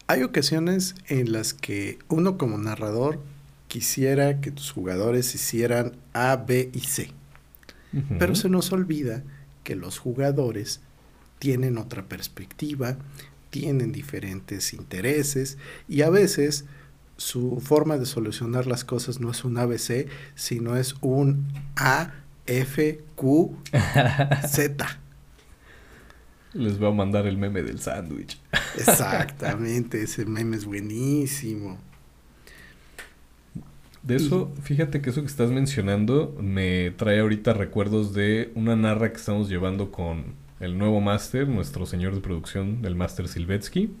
[0.06, 3.18] hay ocasiones en las que uno como narrador
[3.66, 7.10] quisiera que tus jugadores hicieran A, B y C.
[8.18, 9.22] Pero se nos olvida
[9.64, 10.80] que los jugadores
[11.40, 12.96] tienen otra perspectiva,
[13.50, 16.64] tienen diferentes intereses y a veces
[17.16, 21.46] su forma de solucionar las cosas no es un ABC, sino es un
[21.76, 22.12] A,
[22.46, 23.56] F, Q,
[24.48, 25.00] Z.
[26.52, 28.40] Les voy a mandar el meme del sándwich.
[28.76, 31.78] Exactamente, ese meme es buenísimo.
[34.04, 39.10] De eso, fíjate que eso que estás mencionando me trae ahorita recuerdos de una narra
[39.10, 43.94] que estamos llevando con el nuevo máster, nuestro señor de producción, el máster Silvetsky,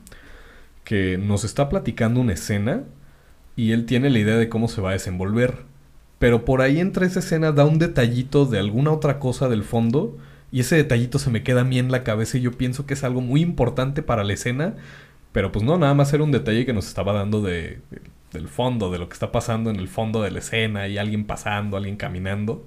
[0.84, 2.84] que nos está platicando una escena
[3.56, 5.62] y él tiene la idea de cómo se va a desenvolver.
[6.18, 10.18] Pero por ahí entre esa escena da un detallito de alguna otra cosa del fondo
[10.52, 12.92] y ese detallito se me queda a mí en la cabeza y yo pienso que
[12.92, 14.76] es algo muy importante para la escena,
[15.32, 17.80] pero pues no, nada más era un detalle que nos estaba dando de
[18.34, 21.24] del fondo, de lo que está pasando en el fondo de la escena y alguien
[21.24, 22.66] pasando, alguien caminando.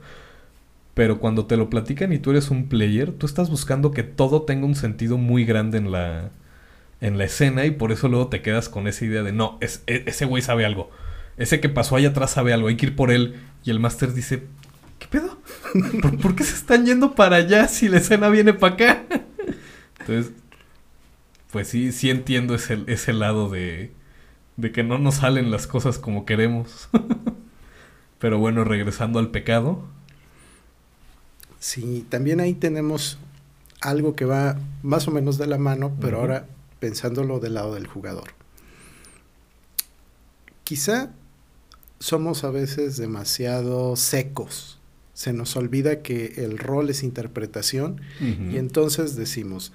[0.96, 4.42] Pero cuando te lo platican y tú eres un player, tú estás buscando que todo
[4.42, 6.32] tenga un sentido muy grande en la,
[7.02, 9.84] en la escena y por eso luego te quedas con esa idea de no, es,
[9.86, 10.90] e, ese güey sabe algo.
[11.38, 13.36] Ese que pasó allá atrás sabe algo, hay que ir por él.
[13.64, 14.46] Y el máster dice,
[14.98, 15.38] ¿qué pedo?
[16.22, 19.04] ¿Por, qué se están yendo para allá si la escena viene para acá?
[20.00, 20.34] Entonces,
[21.52, 23.92] pues sí, sí entiendo ese, ese lado de,
[24.58, 26.90] de que no nos salen las cosas como queremos.
[28.20, 29.86] Pero bueno, regresando al pecado.
[31.60, 33.20] Sí, también ahí tenemos
[33.82, 36.48] algo que va más o menos de la mano, pero ahora
[36.80, 38.34] pensándolo del lado del jugador.
[40.64, 41.12] Quizá
[42.00, 44.80] somos a veces demasiado secos.
[45.14, 49.74] Se nos olvida que el rol es interpretación y entonces decimos,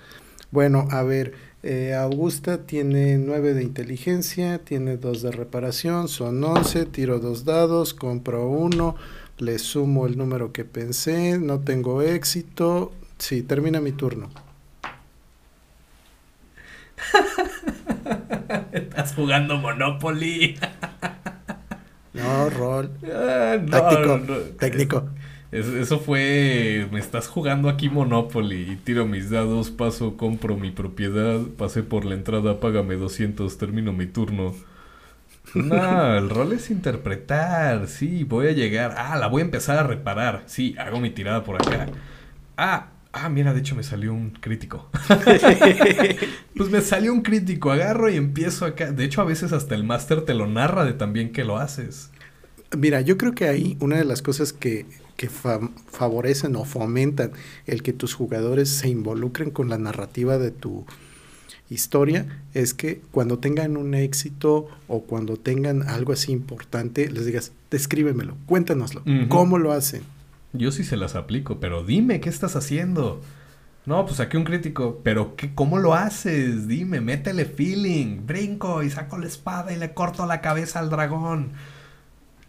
[0.52, 6.84] bueno, a ver, eh, Augusta tiene 9 de inteligencia, tiene 2 de reparación, son 11,
[6.86, 8.94] tiro dos dados, compro uno,
[9.38, 12.92] le sumo el número que pensé, no tengo éxito.
[13.16, 14.28] Sí, termina mi turno.
[18.72, 20.58] Estás jugando Monopoly.
[22.12, 22.90] no, rol.
[23.10, 24.20] Ah, Táctico,
[24.58, 25.08] técnico.
[25.52, 31.40] Eso fue, me estás jugando aquí Monopoly y tiro mis dados, paso, compro mi propiedad,
[31.58, 34.54] pasé por la entrada, págame 200, termino mi turno.
[35.54, 39.82] No, el rol es interpretar, sí, voy a llegar, ah, la voy a empezar a
[39.82, 41.86] reparar, sí, hago mi tirada por acá.
[42.56, 44.88] Ah, ah, mira, de hecho me salió un crítico.
[46.56, 48.90] pues me salió un crítico, agarro y empiezo acá.
[48.90, 52.10] De hecho, a veces hasta el máster te lo narra de también que lo haces.
[52.74, 54.86] Mira, yo creo que ahí una de las cosas que
[55.22, 57.30] que favorecen o fomentan
[57.66, 60.84] el que tus jugadores se involucren con la narrativa de tu
[61.70, 67.52] historia es que cuando tengan un éxito o cuando tengan algo así importante, les digas,
[67.70, 70.02] descríbemelo, cuéntanoslo, ¿cómo lo hacen?
[70.52, 73.20] Yo sí se las aplico, pero dime, ¿qué estás haciendo?
[73.86, 76.66] No, pues aquí un crítico, pero ¿qué, ¿cómo lo haces?
[76.66, 81.52] Dime, métele feeling, brinco y saco la espada y le corto la cabeza al dragón.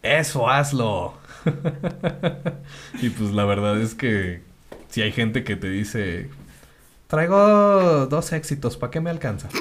[0.02, 1.14] Eso, hazlo.
[3.02, 4.42] y pues la verdad es que
[4.90, 6.30] si hay gente que te dice,
[7.08, 9.50] traigo dos éxitos, ¿para qué me alcanza?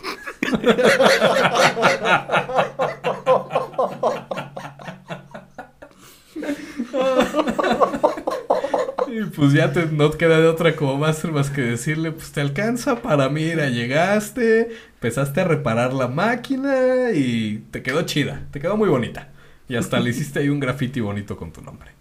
[9.13, 12.33] Y pues ya te, no te queda de otra como Master más que decirle, pues
[12.33, 18.61] te alcanza para mira, llegaste, empezaste a reparar la máquina y te quedó chida, te
[18.61, 19.32] quedó muy bonita.
[19.73, 21.93] Y hasta le hiciste ahí un graffiti bonito con tu nombre.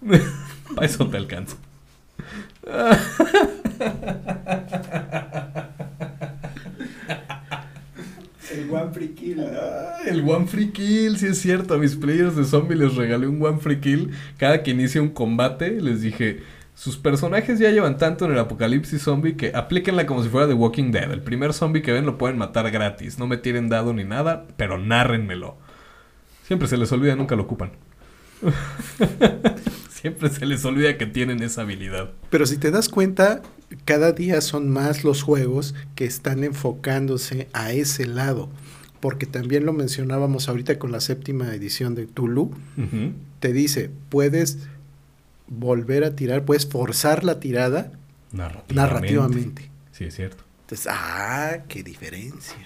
[0.74, 1.56] para eso te alcanza.
[8.50, 9.40] El One Free Kill.
[9.42, 11.74] Ah, el One Free Kill, sí es cierto.
[11.74, 14.10] A mis players de zombie les regalé un One Free Kill.
[14.36, 16.42] Cada que inicia un combate, les dije.
[16.74, 20.54] Sus personajes ya llevan tanto en el apocalipsis zombie que aplíquenla como si fuera The
[20.54, 21.12] Walking Dead.
[21.12, 23.20] El primer zombie que ven lo pueden matar gratis.
[23.20, 25.58] No me tiren dado ni nada, pero nárrenmelo.
[26.52, 27.72] Siempre se les olvida, nunca lo ocupan.
[29.88, 32.10] Siempre se les olvida que tienen esa habilidad.
[32.28, 33.40] Pero si te das cuenta,
[33.86, 38.50] cada día son más los juegos que están enfocándose a ese lado.
[39.00, 42.50] Porque también lo mencionábamos ahorita con la séptima edición de Tulu.
[43.40, 44.58] Te dice, puedes
[45.46, 47.92] volver a tirar, puedes forzar la tirada
[48.30, 49.70] narrativamente.
[49.92, 50.44] Sí, es cierto.
[50.64, 52.58] Entonces, ah, qué diferencia.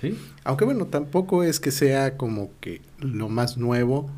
[0.00, 0.18] Sí.
[0.44, 4.08] Aunque bueno, tampoco es que sea como que lo más nuevo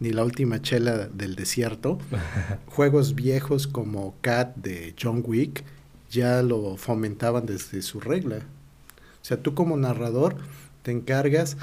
[0.00, 1.98] ni la última chela del desierto.
[2.66, 5.64] Juegos viejos como Cat de John Wick
[6.10, 8.36] ya lo fomentaban desde su regla.
[8.36, 10.36] O sea, tú como narrador
[10.82, 11.56] te encargas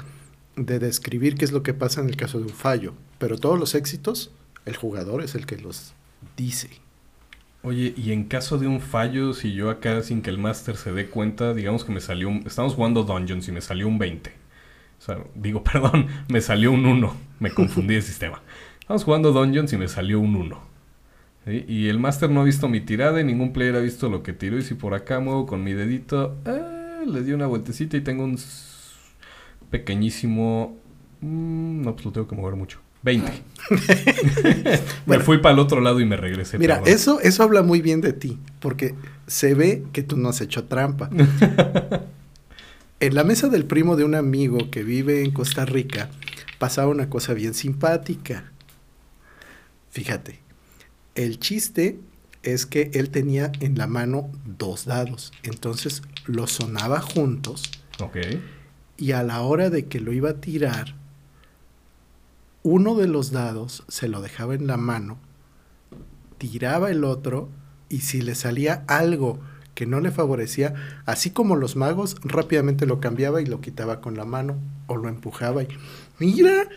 [0.56, 3.58] de describir qué es lo que pasa en el caso de un fallo, pero todos
[3.58, 4.30] los éxitos,
[4.66, 5.94] el jugador es el que los
[6.36, 6.70] dice.
[7.64, 10.92] Oye, y en caso de un fallo, si yo acá sin que el máster se
[10.92, 12.44] dé cuenta, digamos que me salió un...
[12.46, 14.44] Estamos jugando Dungeons y me salió un 20
[14.98, 17.14] o sea, digo, perdón, me salió un 1.
[17.40, 18.42] Me confundí de sistema.
[18.80, 20.74] Estamos jugando Dungeons y me salió un 1.
[21.46, 24.32] Y el máster no ha visto mi tirada y ningún player ha visto lo que
[24.32, 24.56] tiró.
[24.56, 28.24] Y si por acá muevo con mi dedito, eh, le di una vueltecita y tengo
[28.24, 28.38] un
[29.68, 30.78] pequeñísimo...
[31.20, 32.80] Mm, no, pues lo tengo que mover mucho.
[33.04, 33.42] 20.
[35.06, 36.58] me fui para el otro lado y me regresé.
[36.58, 38.94] Mira, eso, eso habla muy bien de ti, porque
[39.26, 41.10] se ve que tú no has hecho trampa.
[43.00, 46.08] En la mesa del primo de un amigo que vive en Costa Rica
[46.58, 48.50] pasaba una cosa bien simpática.
[49.90, 50.38] Fíjate,
[51.14, 51.98] el chiste
[52.42, 57.70] es que él tenía en la mano dos dados, entonces los sonaba juntos.
[58.00, 58.16] Ok.
[58.96, 60.94] Y a la hora de que lo iba a tirar,
[62.64, 65.18] uno de los dados se lo dejaba en la mano,
[66.38, 67.50] tiraba el otro
[67.90, 69.38] y si le salía algo
[69.74, 74.16] que no le favorecía, así como los magos, rápidamente lo cambiaba y lo quitaba con
[74.16, 74.56] la mano
[74.86, 75.68] o lo empujaba y
[76.18, 76.68] mira,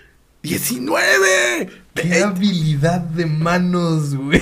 [0.44, 1.70] 19.
[1.94, 4.42] ¡Qué habilidad de manos, güey!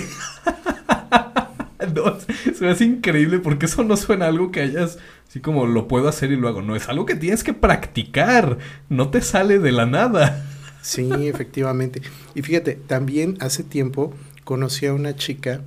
[1.93, 2.17] no,
[2.57, 6.31] se hace increíble porque eso no suena algo que hayas así como lo puedo hacer
[6.31, 6.63] y lo hago.
[6.63, 8.57] No, es algo que tienes que practicar.
[8.89, 10.43] No te sale de la nada.
[10.85, 12.03] Sí, efectivamente.
[12.35, 14.13] Y fíjate, también hace tiempo
[14.43, 15.61] conocí a una chica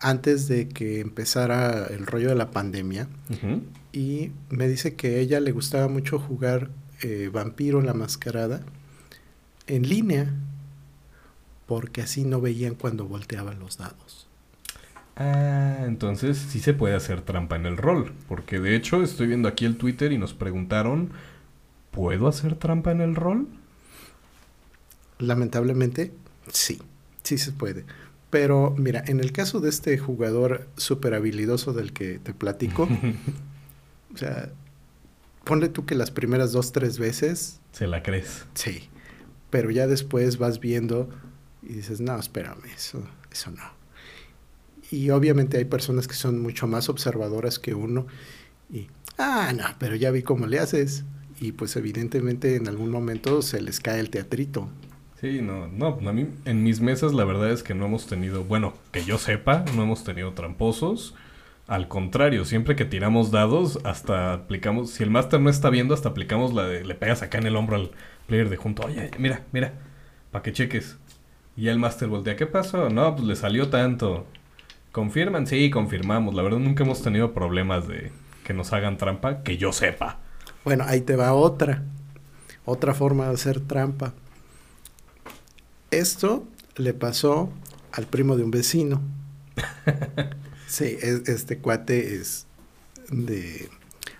[0.00, 3.06] antes de que empezara el rollo de la pandemia
[3.92, 6.70] y me dice que a ella le gustaba mucho jugar
[7.02, 8.62] eh, Vampiro la Mascarada
[9.66, 10.32] en línea
[11.66, 14.28] porque así no veían cuando volteaban los dados.
[15.16, 19.46] Ah, entonces sí se puede hacer trampa en el rol, porque de hecho estoy viendo
[19.46, 21.10] aquí el Twitter y nos preguntaron,
[21.90, 23.46] ¿puedo hacer trampa en el rol?
[25.18, 26.12] Lamentablemente,
[26.52, 26.80] sí,
[27.22, 27.84] sí se puede.
[28.30, 32.88] Pero mira, en el caso de este jugador súper habilidoso del que te platico,
[34.14, 34.50] o sea,
[35.44, 37.60] ponle tú que las primeras dos, tres veces...
[37.72, 38.44] Se la crees.
[38.54, 38.88] Sí,
[39.50, 41.08] pero ya después vas viendo
[41.62, 43.84] y dices, no, espérame, eso, eso no.
[44.90, 48.06] Y obviamente hay personas que son mucho más observadoras que uno
[48.70, 48.88] y,
[49.18, 51.04] ah, no, pero ya vi cómo le haces.
[51.40, 54.68] Y pues evidentemente en algún momento se les cae el teatrito.
[55.24, 58.44] Sí, no, no, a mí en mis mesas la verdad es que no hemos tenido,
[58.44, 61.14] bueno, que yo sepa, no hemos tenido tramposos.
[61.66, 66.10] Al contrario, siempre que tiramos dados, hasta aplicamos, si el máster no está viendo, hasta
[66.10, 67.90] aplicamos la de, le pegas acá en el hombro al
[68.26, 69.72] player de junto, oye, mira, mira,
[70.30, 70.98] para que cheques.
[71.56, 72.90] Y el máster voltea, ¿qué pasó?
[72.90, 74.26] No, pues le salió tanto.
[74.92, 75.46] ¿Confirman?
[75.46, 76.34] Sí, confirmamos.
[76.34, 78.12] La verdad nunca hemos tenido problemas de
[78.44, 80.18] que nos hagan trampa, que yo sepa.
[80.66, 81.82] Bueno, ahí te va otra.
[82.66, 84.12] Otra forma de hacer trampa.
[85.90, 87.50] Esto le pasó
[87.92, 89.00] al primo de un vecino.
[90.66, 92.46] sí, es- este cuate es
[93.10, 93.68] de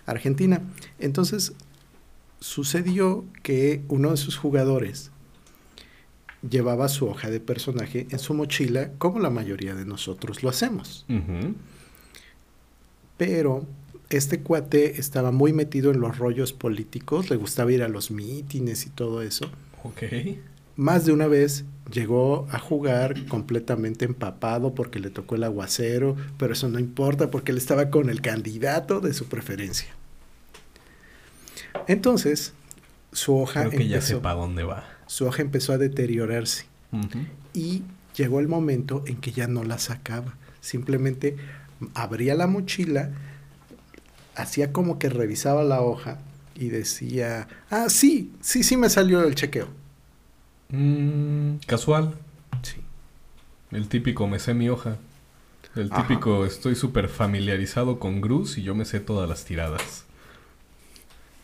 [0.05, 0.61] Argentina.
[0.99, 1.53] Entonces,
[2.39, 5.11] sucedió que uno de sus jugadores
[6.47, 11.05] llevaba su hoja de personaje en su mochila, como la mayoría de nosotros lo hacemos.
[13.17, 13.65] Pero
[14.09, 18.85] este cuate estaba muy metido en los rollos políticos, le gustaba ir a los mítines
[18.85, 19.45] y todo eso.
[19.83, 20.03] Ok.
[20.75, 26.53] Más de una vez llegó a jugar completamente empapado porque le tocó el aguacero, pero
[26.53, 29.87] eso no importa porque él estaba con el candidato de su preferencia.
[31.87, 32.53] Entonces,
[33.11, 34.83] su hoja, Creo que ya empezó, sepa dónde va.
[35.07, 36.65] su hoja empezó a deteriorarse
[37.53, 37.83] y
[38.15, 40.35] llegó el momento en que ya no la sacaba.
[40.61, 41.35] Simplemente
[41.93, 43.11] abría la mochila,
[44.35, 46.19] hacía como que revisaba la hoja
[46.55, 49.67] y decía, ah, sí, sí, sí me salió el chequeo.
[50.75, 52.13] Mm, casual.
[52.61, 52.75] Sí.
[53.71, 54.97] El típico me sé mi hoja.
[55.75, 56.01] El Ajá.
[56.07, 60.05] típico estoy súper familiarizado con Gruz y yo me sé todas las tiradas.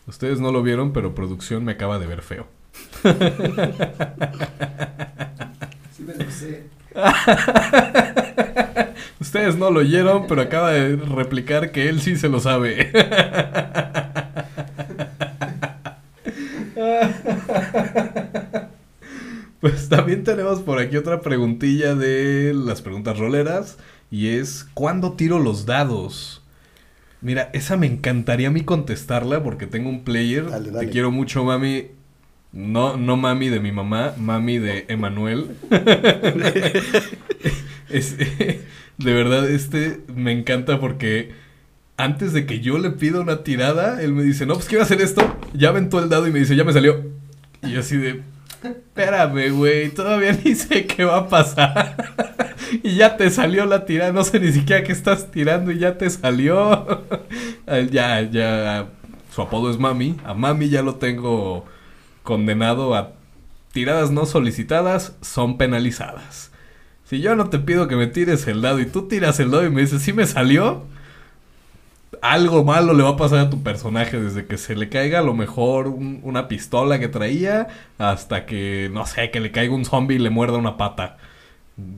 [0.06, 2.46] Ustedes no lo vieron, pero producción me acaba de ver feo.
[5.94, 6.64] Sí me lo sé.
[9.20, 12.90] Ustedes no lo oyeron, pero acaba de replicar que él sí se lo sabe.
[19.96, 23.78] también tenemos por aquí otra preguntilla de las preguntas roleras
[24.10, 26.42] y es ¿cuándo tiro los dados?
[27.20, 30.50] Mira, esa me encantaría a mí contestarla porque tengo un player.
[30.50, 30.86] Dale, dale.
[30.86, 31.88] Te quiero mucho, mami.
[32.52, 35.56] No, no mami de mi mamá, mami de Emanuel.
[37.88, 41.32] Es- de verdad, este me encanta porque
[41.96, 45.00] antes de que yo le pida una tirada, él me dice, no, pues quiero hacer
[45.00, 45.22] esto.
[45.54, 47.04] Ya aventó el dado y me dice, ya me salió.
[47.62, 48.22] Y así de,
[48.70, 51.96] espérame, güey, todavía ni sé qué va a pasar.
[52.82, 55.98] y ya te salió la tirada, no sé ni siquiera qué estás tirando y ya
[55.98, 57.02] te salió.
[57.90, 58.88] Ya, ya,
[59.34, 60.16] su apodo es Mami.
[60.24, 61.64] A Mami ya lo tengo
[62.22, 63.12] condenado a
[63.72, 66.50] tiradas no solicitadas, son penalizadas.
[67.04, 69.66] Si yo no te pido que me tires el dado y tú tiras el dado
[69.66, 70.84] y me dices, sí me salió,
[72.22, 75.22] algo malo le va a pasar a tu personaje desde que se le caiga a
[75.22, 77.68] lo mejor un- una pistola que traía
[77.98, 81.18] hasta que, no sé, que le caiga un zombie y le muerda una pata.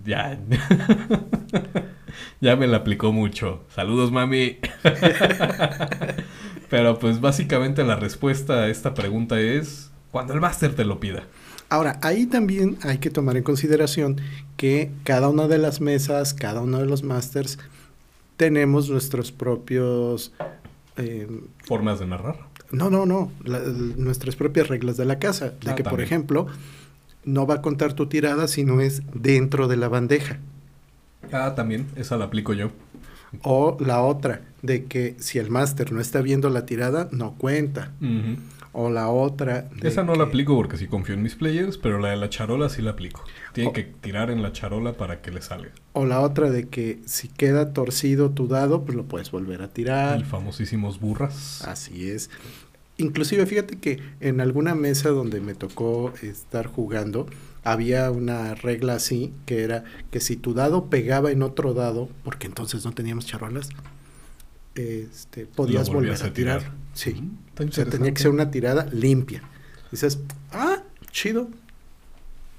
[0.04, 0.38] Ya.
[2.40, 3.64] ya me la aplicó mucho.
[3.74, 4.58] Saludos, mami.
[6.70, 11.24] Pero pues básicamente la respuesta a esta pregunta es cuando el máster te lo pida.
[11.68, 14.20] Ahora, ahí también hay que tomar en consideración
[14.56, 17.58] que cada una de las mesas, cada uno de los masters,
[18.36, 20.32] tenemos nuestros propios...
[20.96, 21.28] eh,
[21.66, 22.36] Formas de narrar.
[22.70, 25.50] no, no, no, la- nuestras propias reglas de la casa.
[25.64, 26.46] De Ah, que, por ejemplo,
[27.24, 30.38] no va a contar tu tirada si no es dentro de la bandeja.
[31.32, 32.70] Ah, también, esa la aplico yo.
[33.42, 37.92] O la otra, de que si el máster no está viendo la tirada, no cuenta.
[38.76, 39.70] O la otra...
[39.82, 42.68] Esa no la aplico porque sí confío en mis players, pero la de la charola
[42.68, 43.22] sí la aplico.
[43.52, 43.72] Tiene Oh.
[43.72, 45.70] que tirar en la charola para que le salga.
[45.92, 49.68] O la otra de que si queda torcido tu dado, pues lo puedes volver a
[49.68, 50.16] tirar.
[50.18, 51.62] El famosísimos burras.
[51.62, 52.30] Así es.
[52.96, 57.26] Inclusive fíjate que en alguna mesa donde me tocó estar jugando,
[57.62, 62.46] había una regla así, que era que si tu dado pegaba en otro dado, porque
[62.48, 63.68] entonces no teníamos charolas,
[64.74, 66.60] este, podías volver a, a tirar.
[66.60, 66.83] tirar.
[66.94, 67.14] Sí.
[67.14, 69.42] Mm, O sea, tenía que ser una tirada limpia.
[69.90, 70.20] Dices,
[70.52, 70.78] ah,
[71.10, 71.48] chido.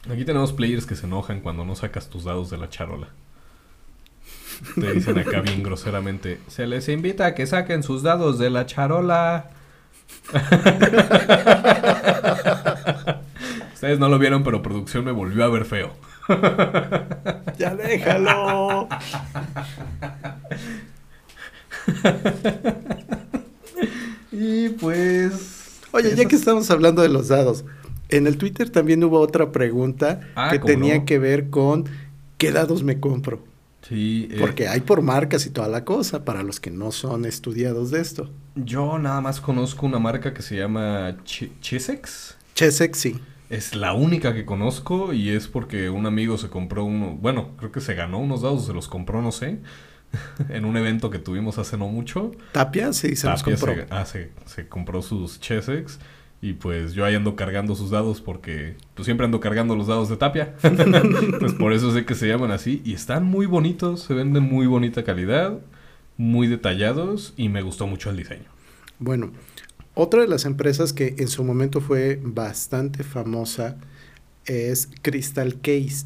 [0.09, 3.09] Aquí tenemos players que se enojan cuando no sacas tus dados de la charola.
[4.79, 8.65] Te dicen acá bien groseramente, se les invita a que saquen sus dados de la
[8.65, 9.49] charola.
[13.73, 15.91] Ustedes no lo vieron, pero producción me volvió a ver feo.
[17.57, 18.87] Ya déjalo.
[24.37, 25.79] Y pues...
[25.91, 27.63] Oye, ya que estamos hablando de los dados,
[28.09, 31.05] en el Twitter también hubo otra pregunta Ah, que ¿cómo tenía no?
[31.05, 31.85] que ver con
[32.37, 33.43] qué dados me compro.
[33.87, 37.23] Sí, eh, Porque hay por marcas y toda la cosa para los que no son
[37.25, 38.29] estudiados de esto.
[38.55, 42.35] yo nada más conozco una marca que se llama Chi- Chisex.
[42.55, 43.19] Chesek sí.
[43.49, 47.71] Es la única que conozco y es porque un amigo se compró uno, bueno, creo
[47.71, 49.59] que se ganó unos dados, se los compró, no sé,
[50.49, 52.31] en un evento que tuvimos hace no mucho.
[52.51, 53.75] Tapia sí se los Tapia compró.
[53.75, 55.99] Se, ah, se, se compró sus Chesex
[56.41, 60.09] Y pues yo ahí ando cargando sus dados porque pues siempre ando cargando los dados
[60.09, 60.55] de tapia.
[61.39, 62.81] pues por eso sé que se llaman así.
[62.85, 65.59] Y están muy bonitos, se ven de muy bonita calidad,
[66.17, 68.45] muy detallados y me gustó mucho el diseño.
[68.99, 69.31] Bueno,
[69.93, 73.77] otra de las empresas que en su momento fue bastante famosa
[74.45, 76.05] es Crystal Case.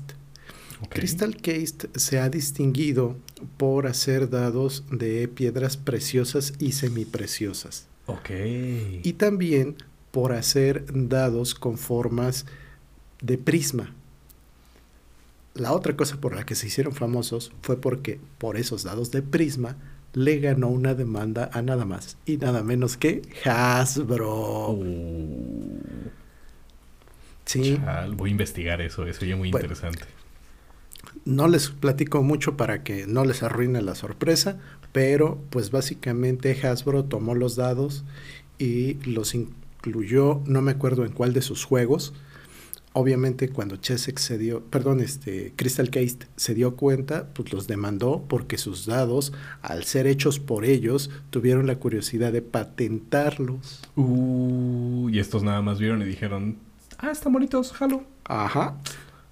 [0.89, 3.17] Crystal Case se ha distinguido
[3.57, 7.87] por hacer dados de piedras preciosas y semipreciosas.
[8.05, 8.29] Ok.
[9.03, 9.75] Y también
[10.11, 12.45] por hacer dados con formas
[13.21, 13.93] de prisma.
[15.53, 19.21] La otra cosa por la que se hicieron famosos fue porque por esos dados de
[19.21, 19.75] prisma
[20.13, 24.71] le ganó una demanda a nada más y nada menos que Hasbro.
[24.71, 26.09] Uh.
[27.45, 27.79] sí.
[28.15, 30.05] voy a investigar eso, eso ya muy interesante.
[31.25, 34.57] No les platico mucho para que no les arruine la sorpresa,
[34.91, 38.03] pero pues básicamente Hasbro tomó los dados
[38.57, 42.13] y los incluyó, no me acuerdo en cuál de sus juegos.
[42.93, 48.25] Obviamente cuando Chessex se dio, perdón, este Crystal Case se dio cuenta, pues los demandó
[48.27, 53.81] porque sus dados, al ser hechos por ellos, tuvieron la curiosidad de patentarlos.
[53.95, 56.57] Uh, y estos nada más vieron y dijeron,
[56.97, 58.03] ah, están bonitos, jalo.
[58.25, 58.75] Ajá.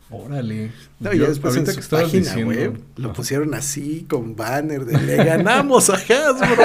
[0.10, 0.72] Órale.
[1.00, 5.90] No, ya después en su página web lo pusieron así con banner de le ganamos
[5.90, 6.64] a Hasbro.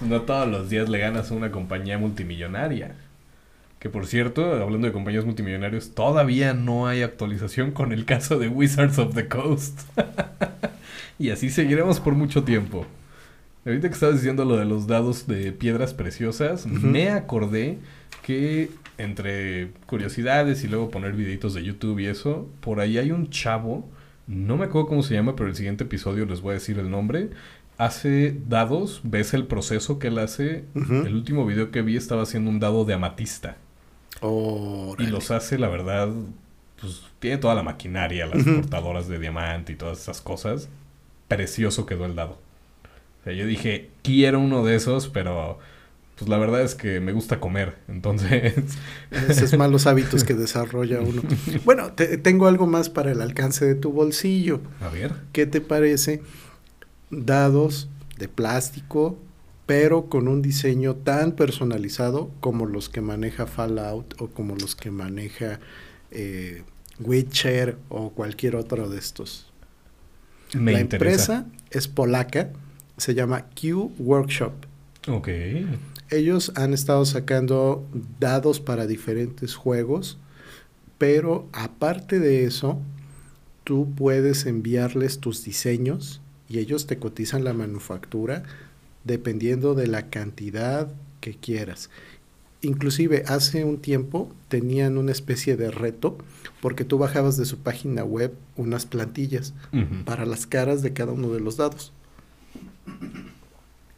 [0.02, 2.94] no todos los días le ganas a una compañía multimillonaria.
[3.78, 8.48] Que por cierto, hablando de compañías multimillonarios, todavía no hay actualización con el caso de
[8.48, 9.80] Wizards of the Coast.
[11.18, 12.86] y así seguiremos por mucho tiempo.
[13.66, 17.78] Ahorita que estabas diciendo lo de los dados de piedras preciosas, me acordé
[18.22, 23.30] que entre curiosidades y luego poner videitos de YouTube y eso, por ahí hay un
[23.30, 23.88] chavo,
[24.26, 26.90] no me acuerdo cómo se llama, pero el siguiente episodio les voy a decir el
[26.90, 27.30] nombre.
[27.78, 30.64] Hace dados, ves el proceso que él hace.
[30.74, 33.56] El último video que vi estaba haciendo un dado de amatista.
[34.98, 36.10] y los hace, la verdad,
[36.80, 40.68] pues tiene toda la maquinaria, las portadoras de diamante y todas esas cosas.
[41.26, 42.38] Precioso quedó el dado.
[43.20, 45.58] O sea, yo dije, quiero uno de esos, pero
[46.16, 48.54] pues la verdad es que me gusta comer, entonces...
[49.10, 51.22] Esos malos hábitos que desarrolla uno.
[51.64, 54.60] Bueno, tengo algo más para el alcance de tu bolsillo.
[54.80, 55.14] A ver.
[55.32, 56.22] ¿Qué te parece?
[57.10, 59.18] Dados de plástico,
[59.64, 64.90] pero con un diseño tan personalizado como los que maneja Fallout o como los que
[64.90, 65.58] maneja
[66.10, 66.64] eh,
[66.98, 69.50] Witcher o cualquier otro de estos.
[70.54, 72.50] Me La empresa es polaca,
[73.00, 74.52] se llama Q Workshop.
[75.08, 75.28] Ok
[76.10, 77.86] ellos han estado sacando
[78.18, 80.18] dados para diferentes juegos,
[80.98, 82.80] pero aparte de eso,
[83.64, 88.42] tú puedes enviarles tus diseños y ellos te cotizan la manufactura
[89.04, 90.88] dependiendo de la cantidad
[91.20, 91.90] que quieras.
[92.62, 96.18] Inclusive hace un tiempo tenían una especie de reto
[96.60, 99.54] porque tú bajabas de su página web unas plantillas
[100.04, 101.92] para las caras de cada uno de los dados.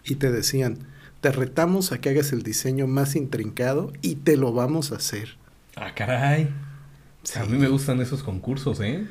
[0.04, 0.78] Y te decían,
[1.20, 5.36] te retamos a que hagas el diseño más intrincado y te lo vamos a hacer.
[5.76, 6.50] Ah, caray.
[7.36, 9.06] A mí me gustan esos concursos, ¿eh?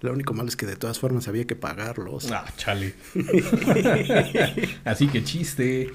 [0.00, 2.30] Lo único malo es que de todas formas había que pagarlos.
[2.30, 2.94] Ah, chale.
[4.84, 5.90] Así que chiste.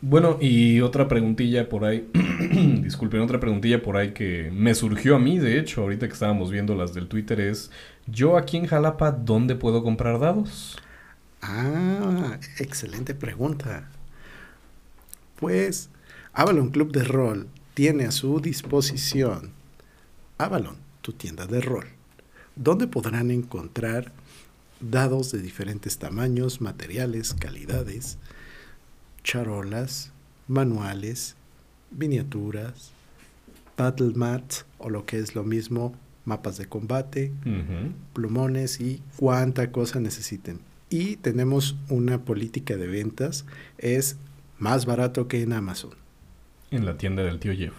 [0.00, 2.08] Bueno, y otra preguntilla por ahí.
[2.82, 6.50] Disculpen, otra preguntilla por ahí que me surgió a mí, de hecho, ahorita que estábamos
[6.50, 7.70] viendo las del Twitter, es:
[8.06, 10.76] ¿Yo aquí en Jalapa dónde puedo comprar dados?
[11.42, 13.90] Ah, excelente pregunta.
[15.36, 15.90] Pues
[16.32, 19.50] Avalon Club de Rol tiene a su disposición
[20.38, 21.86] Avalon, tu tienda de rol,
[22.56, 24.12] donde podrán encontrar
[24.80, 28.18] dados de diferentes tamaños, materiales, calidades,
[29.22, 30.12] charolas,
[30.48, 31.36] manuales,
[31.90, 32.92] miniaturas,
[33.76, 37.32] battle mats o lo que es lo mismo, mapas de combate,
[38.12, 40.60] plumones y cuánta cosa necesiten.
[40.92, 43.46] Y tenemos una política de ventas,
[43.78, 44.16] es
[44.58, 45.92] más barato que en Amazon.
[46.70, 47.72] En la tienda del tío Jeff.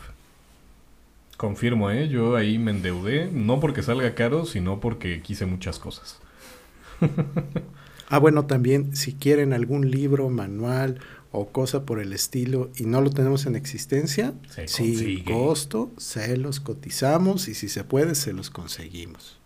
[1.38, 2.09] Confirmo, ¿eh?
[2.09, 6.18] Yo ahí me endeudé, no porque salga caro, sino porque quise muchas cosas.
[8.09, 10.99] ah, bueno, también si quieren algún libro, manual
[11.32, 14.34] o cosa por el estilo y no lo tenemos en existencia,
[14.66, 19.38] sin costo, se los cotizamos y si se puede, se los conseguimos.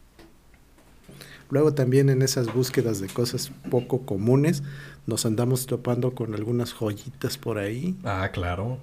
[1.49, 4.63] Luego también en esas búsquedas de cosas poco comunes,
[5.05, 7.95] nos andamos topando con algunas joyitas por ahí.
[8.03, 8.79] Ah, claro.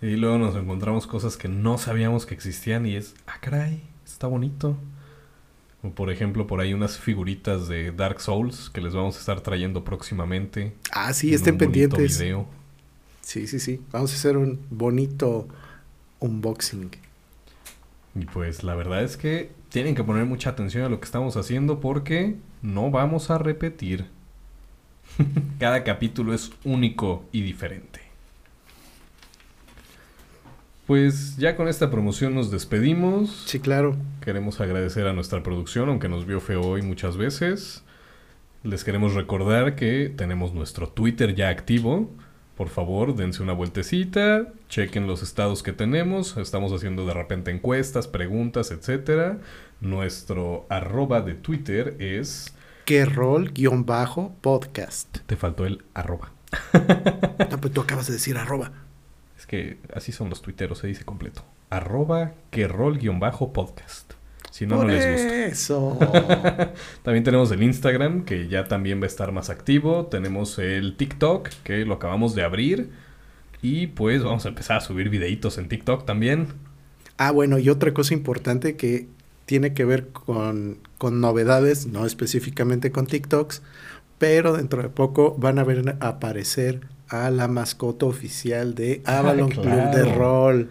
[0.00, 4.26] Y luego nos encontramos cosas que no sabíamos que existían y es, ah, caray, está
[4.26, 4.76] bonito.
[5.82, 9.40] O por ejemplo, por ahí unas figuritas de Dark Souls que les vamos a estar
[9.40, 10.72] trayendo próximamente.
[10.92, 12.22] Ah, sí, estén pendientes.
[13.20, 13.80] Sí, sí, sí.
[13.90, 15.48] Vamos a hacer un bonito
[16.20, 16.90] unboxing.
[18.14, 21.36] Y pues la verdad es que tienen que poner mucha atención a lo que estamos
[21.36, 24.06] haciendo porque no vamos a repetir.
[25.58, 27.98] Cada capítulo es único y diferente.
[30.86, 33.46] Pues ya con esta promoción nos despedimos.
[33.46, 33.96] Sí, claro.
[34.20, 37.82] Queremos agradecer a nuestra producción, aunque nos vio feo hoy muchas veces.
[38.62, 42.12] Les queremos recordar que tenemos nuestro Twitter ya activo.
[42.56, 46.36] Por favor, dense una vueltecita, chequen los estados que tenemos.
[46.36, 49.38] Estamos haciendo de repente encuestas, preguntas, etcétera.
[49.80, 52.54] Nuestro arroba de Twitter es.
[52.84, 55.18] ¿Qué rol guion bajo podcast?
[55.26, 56.32] Te faltó el arroba.
[57.50, 58.70] No, pues tú acabas de decir arroba.
[59.36, 61.44] Es que así son los tuiteros, se dice completo.
[61.70, 64.14] Arroba que rol guion bajo podcast.
[64.54, 65.46] Si no, Por no les gusta.
[65.46, 65.98] eso.
[67.02, 70.06] También tenemos el Instagram, que ya también va a estar más activo.
[70.06, 72.90] Tenemos el TikTok, que lo acabamos de abrir.
[73.62, 76.46] Y pues vamos a empezar a subir videitos en TikTok también.
[77.16, 79.08] Ah, bueno, y otra cosa importante que
[79.44, 83.60] tiene que ver con, con novedades, no específicamente con TikToks,
[84.18, 89.64] pero dentro de poco van a ver aparecer a la mascota oficial de Avalon Club
[89.64, 90.14] de.
[90.14, 90.68] Rol.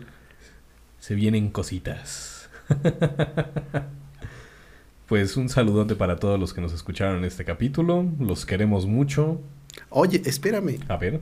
[1.00, 2.33] Se vienen cositas.
[5.08, 8.06] pues un saludote para todos los que nos escucharon en este capítulo.
[8.20, 9.42] Los queremos mucho.
[9.90, 11.22] Oye, espérame, A ver.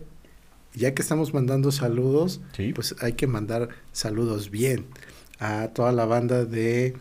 [0.73, 2.73] ya que estamos mandando saludos, Sí.
[2.73, 4.85] pues hay que mandar saludos bien
[5.39, 6.95] a toda la banda de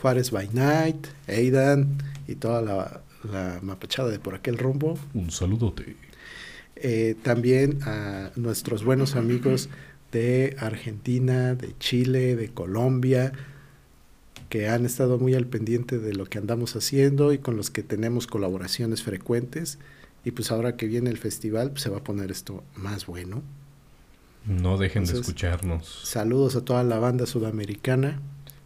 [0.00, 3.00] Juárez by Night, Aidan y toda la,
[3.30, 4.98] la mapachada de por aquel rumbo.
[5.14, 5.96] Un saludote.
[6.76, 9.68] Eh, también a nuestros buenos amigos
[10.12, 13.32] de Argentina, de Chile, de Colombia,
[14.48, 17.82] que han estado muy al pendiente de lo que andamos haciendo y con los que
[17.82, 19.78] tenemos colaboraciones frecuentes.
[20.24, 23.42] Y pues ahora que viene el festival, pues se va a poner esto más bueno.
[24.46, 26.00] No dejen de escucharnos.
[26.04, 28.20] Saludos a toda la banda sudamericana.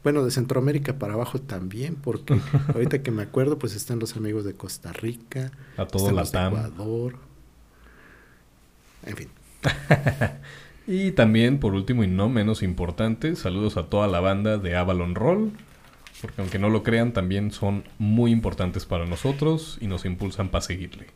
[0.04, 2.40] Bueno, de Centroamérica para abajo también, porque
[2.74, 6.22] ahorita que me acuerdo, pues están los amigos de Costa Rica, A todo están la
[6.22, 6.52] los de TAM.
[6.52, 7.14] Ecuador.
[9.04, 9.28] En fin.
[10.86, 15.14] Y también, por último y no menos importante, saludos a toda la banda de Avalon
[15.14, 15.52] Roll.
[16.22, 20.62] Porque aunque no lo crean, también son muy importantes para nosotros y nos impulsan para
[20.62, 21.08] seguirle.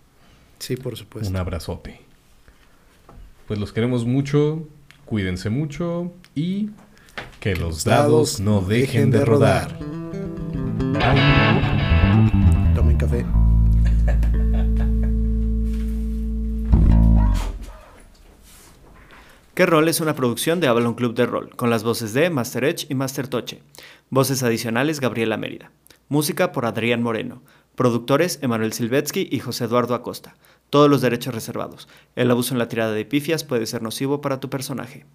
[0.58, 1.30] Sí, por supuesto.
[1.30, 2.00] Un abrazote.
[3.46, 4.68] Pues los queremos mucho,
[5.04, 6.70] cuídense mucho y
[7.38, 9.78] que los dados no dejen de rodar.
[12.74, 13.24] Tomen café.
[19.56, 22.62] ¿Qué rol es una producción de Avalon Club de Rol, con las voces de Master
[22.62, 23.62] Edge y Master Toche.
[24.10, 25.72] Voces adicionales Gabriela Mérida.
[26.10, 27.42] Música por Adrián Moreno.
[27.74, 30.36] Productores Emanuel Silvetsky y José Eduardo Acosta.
[30.68, 31.88] Todos los derechos reservados.
[32.16, 35.06] El abuso en la tirada de pifias puede ser nocivo para tu personaje.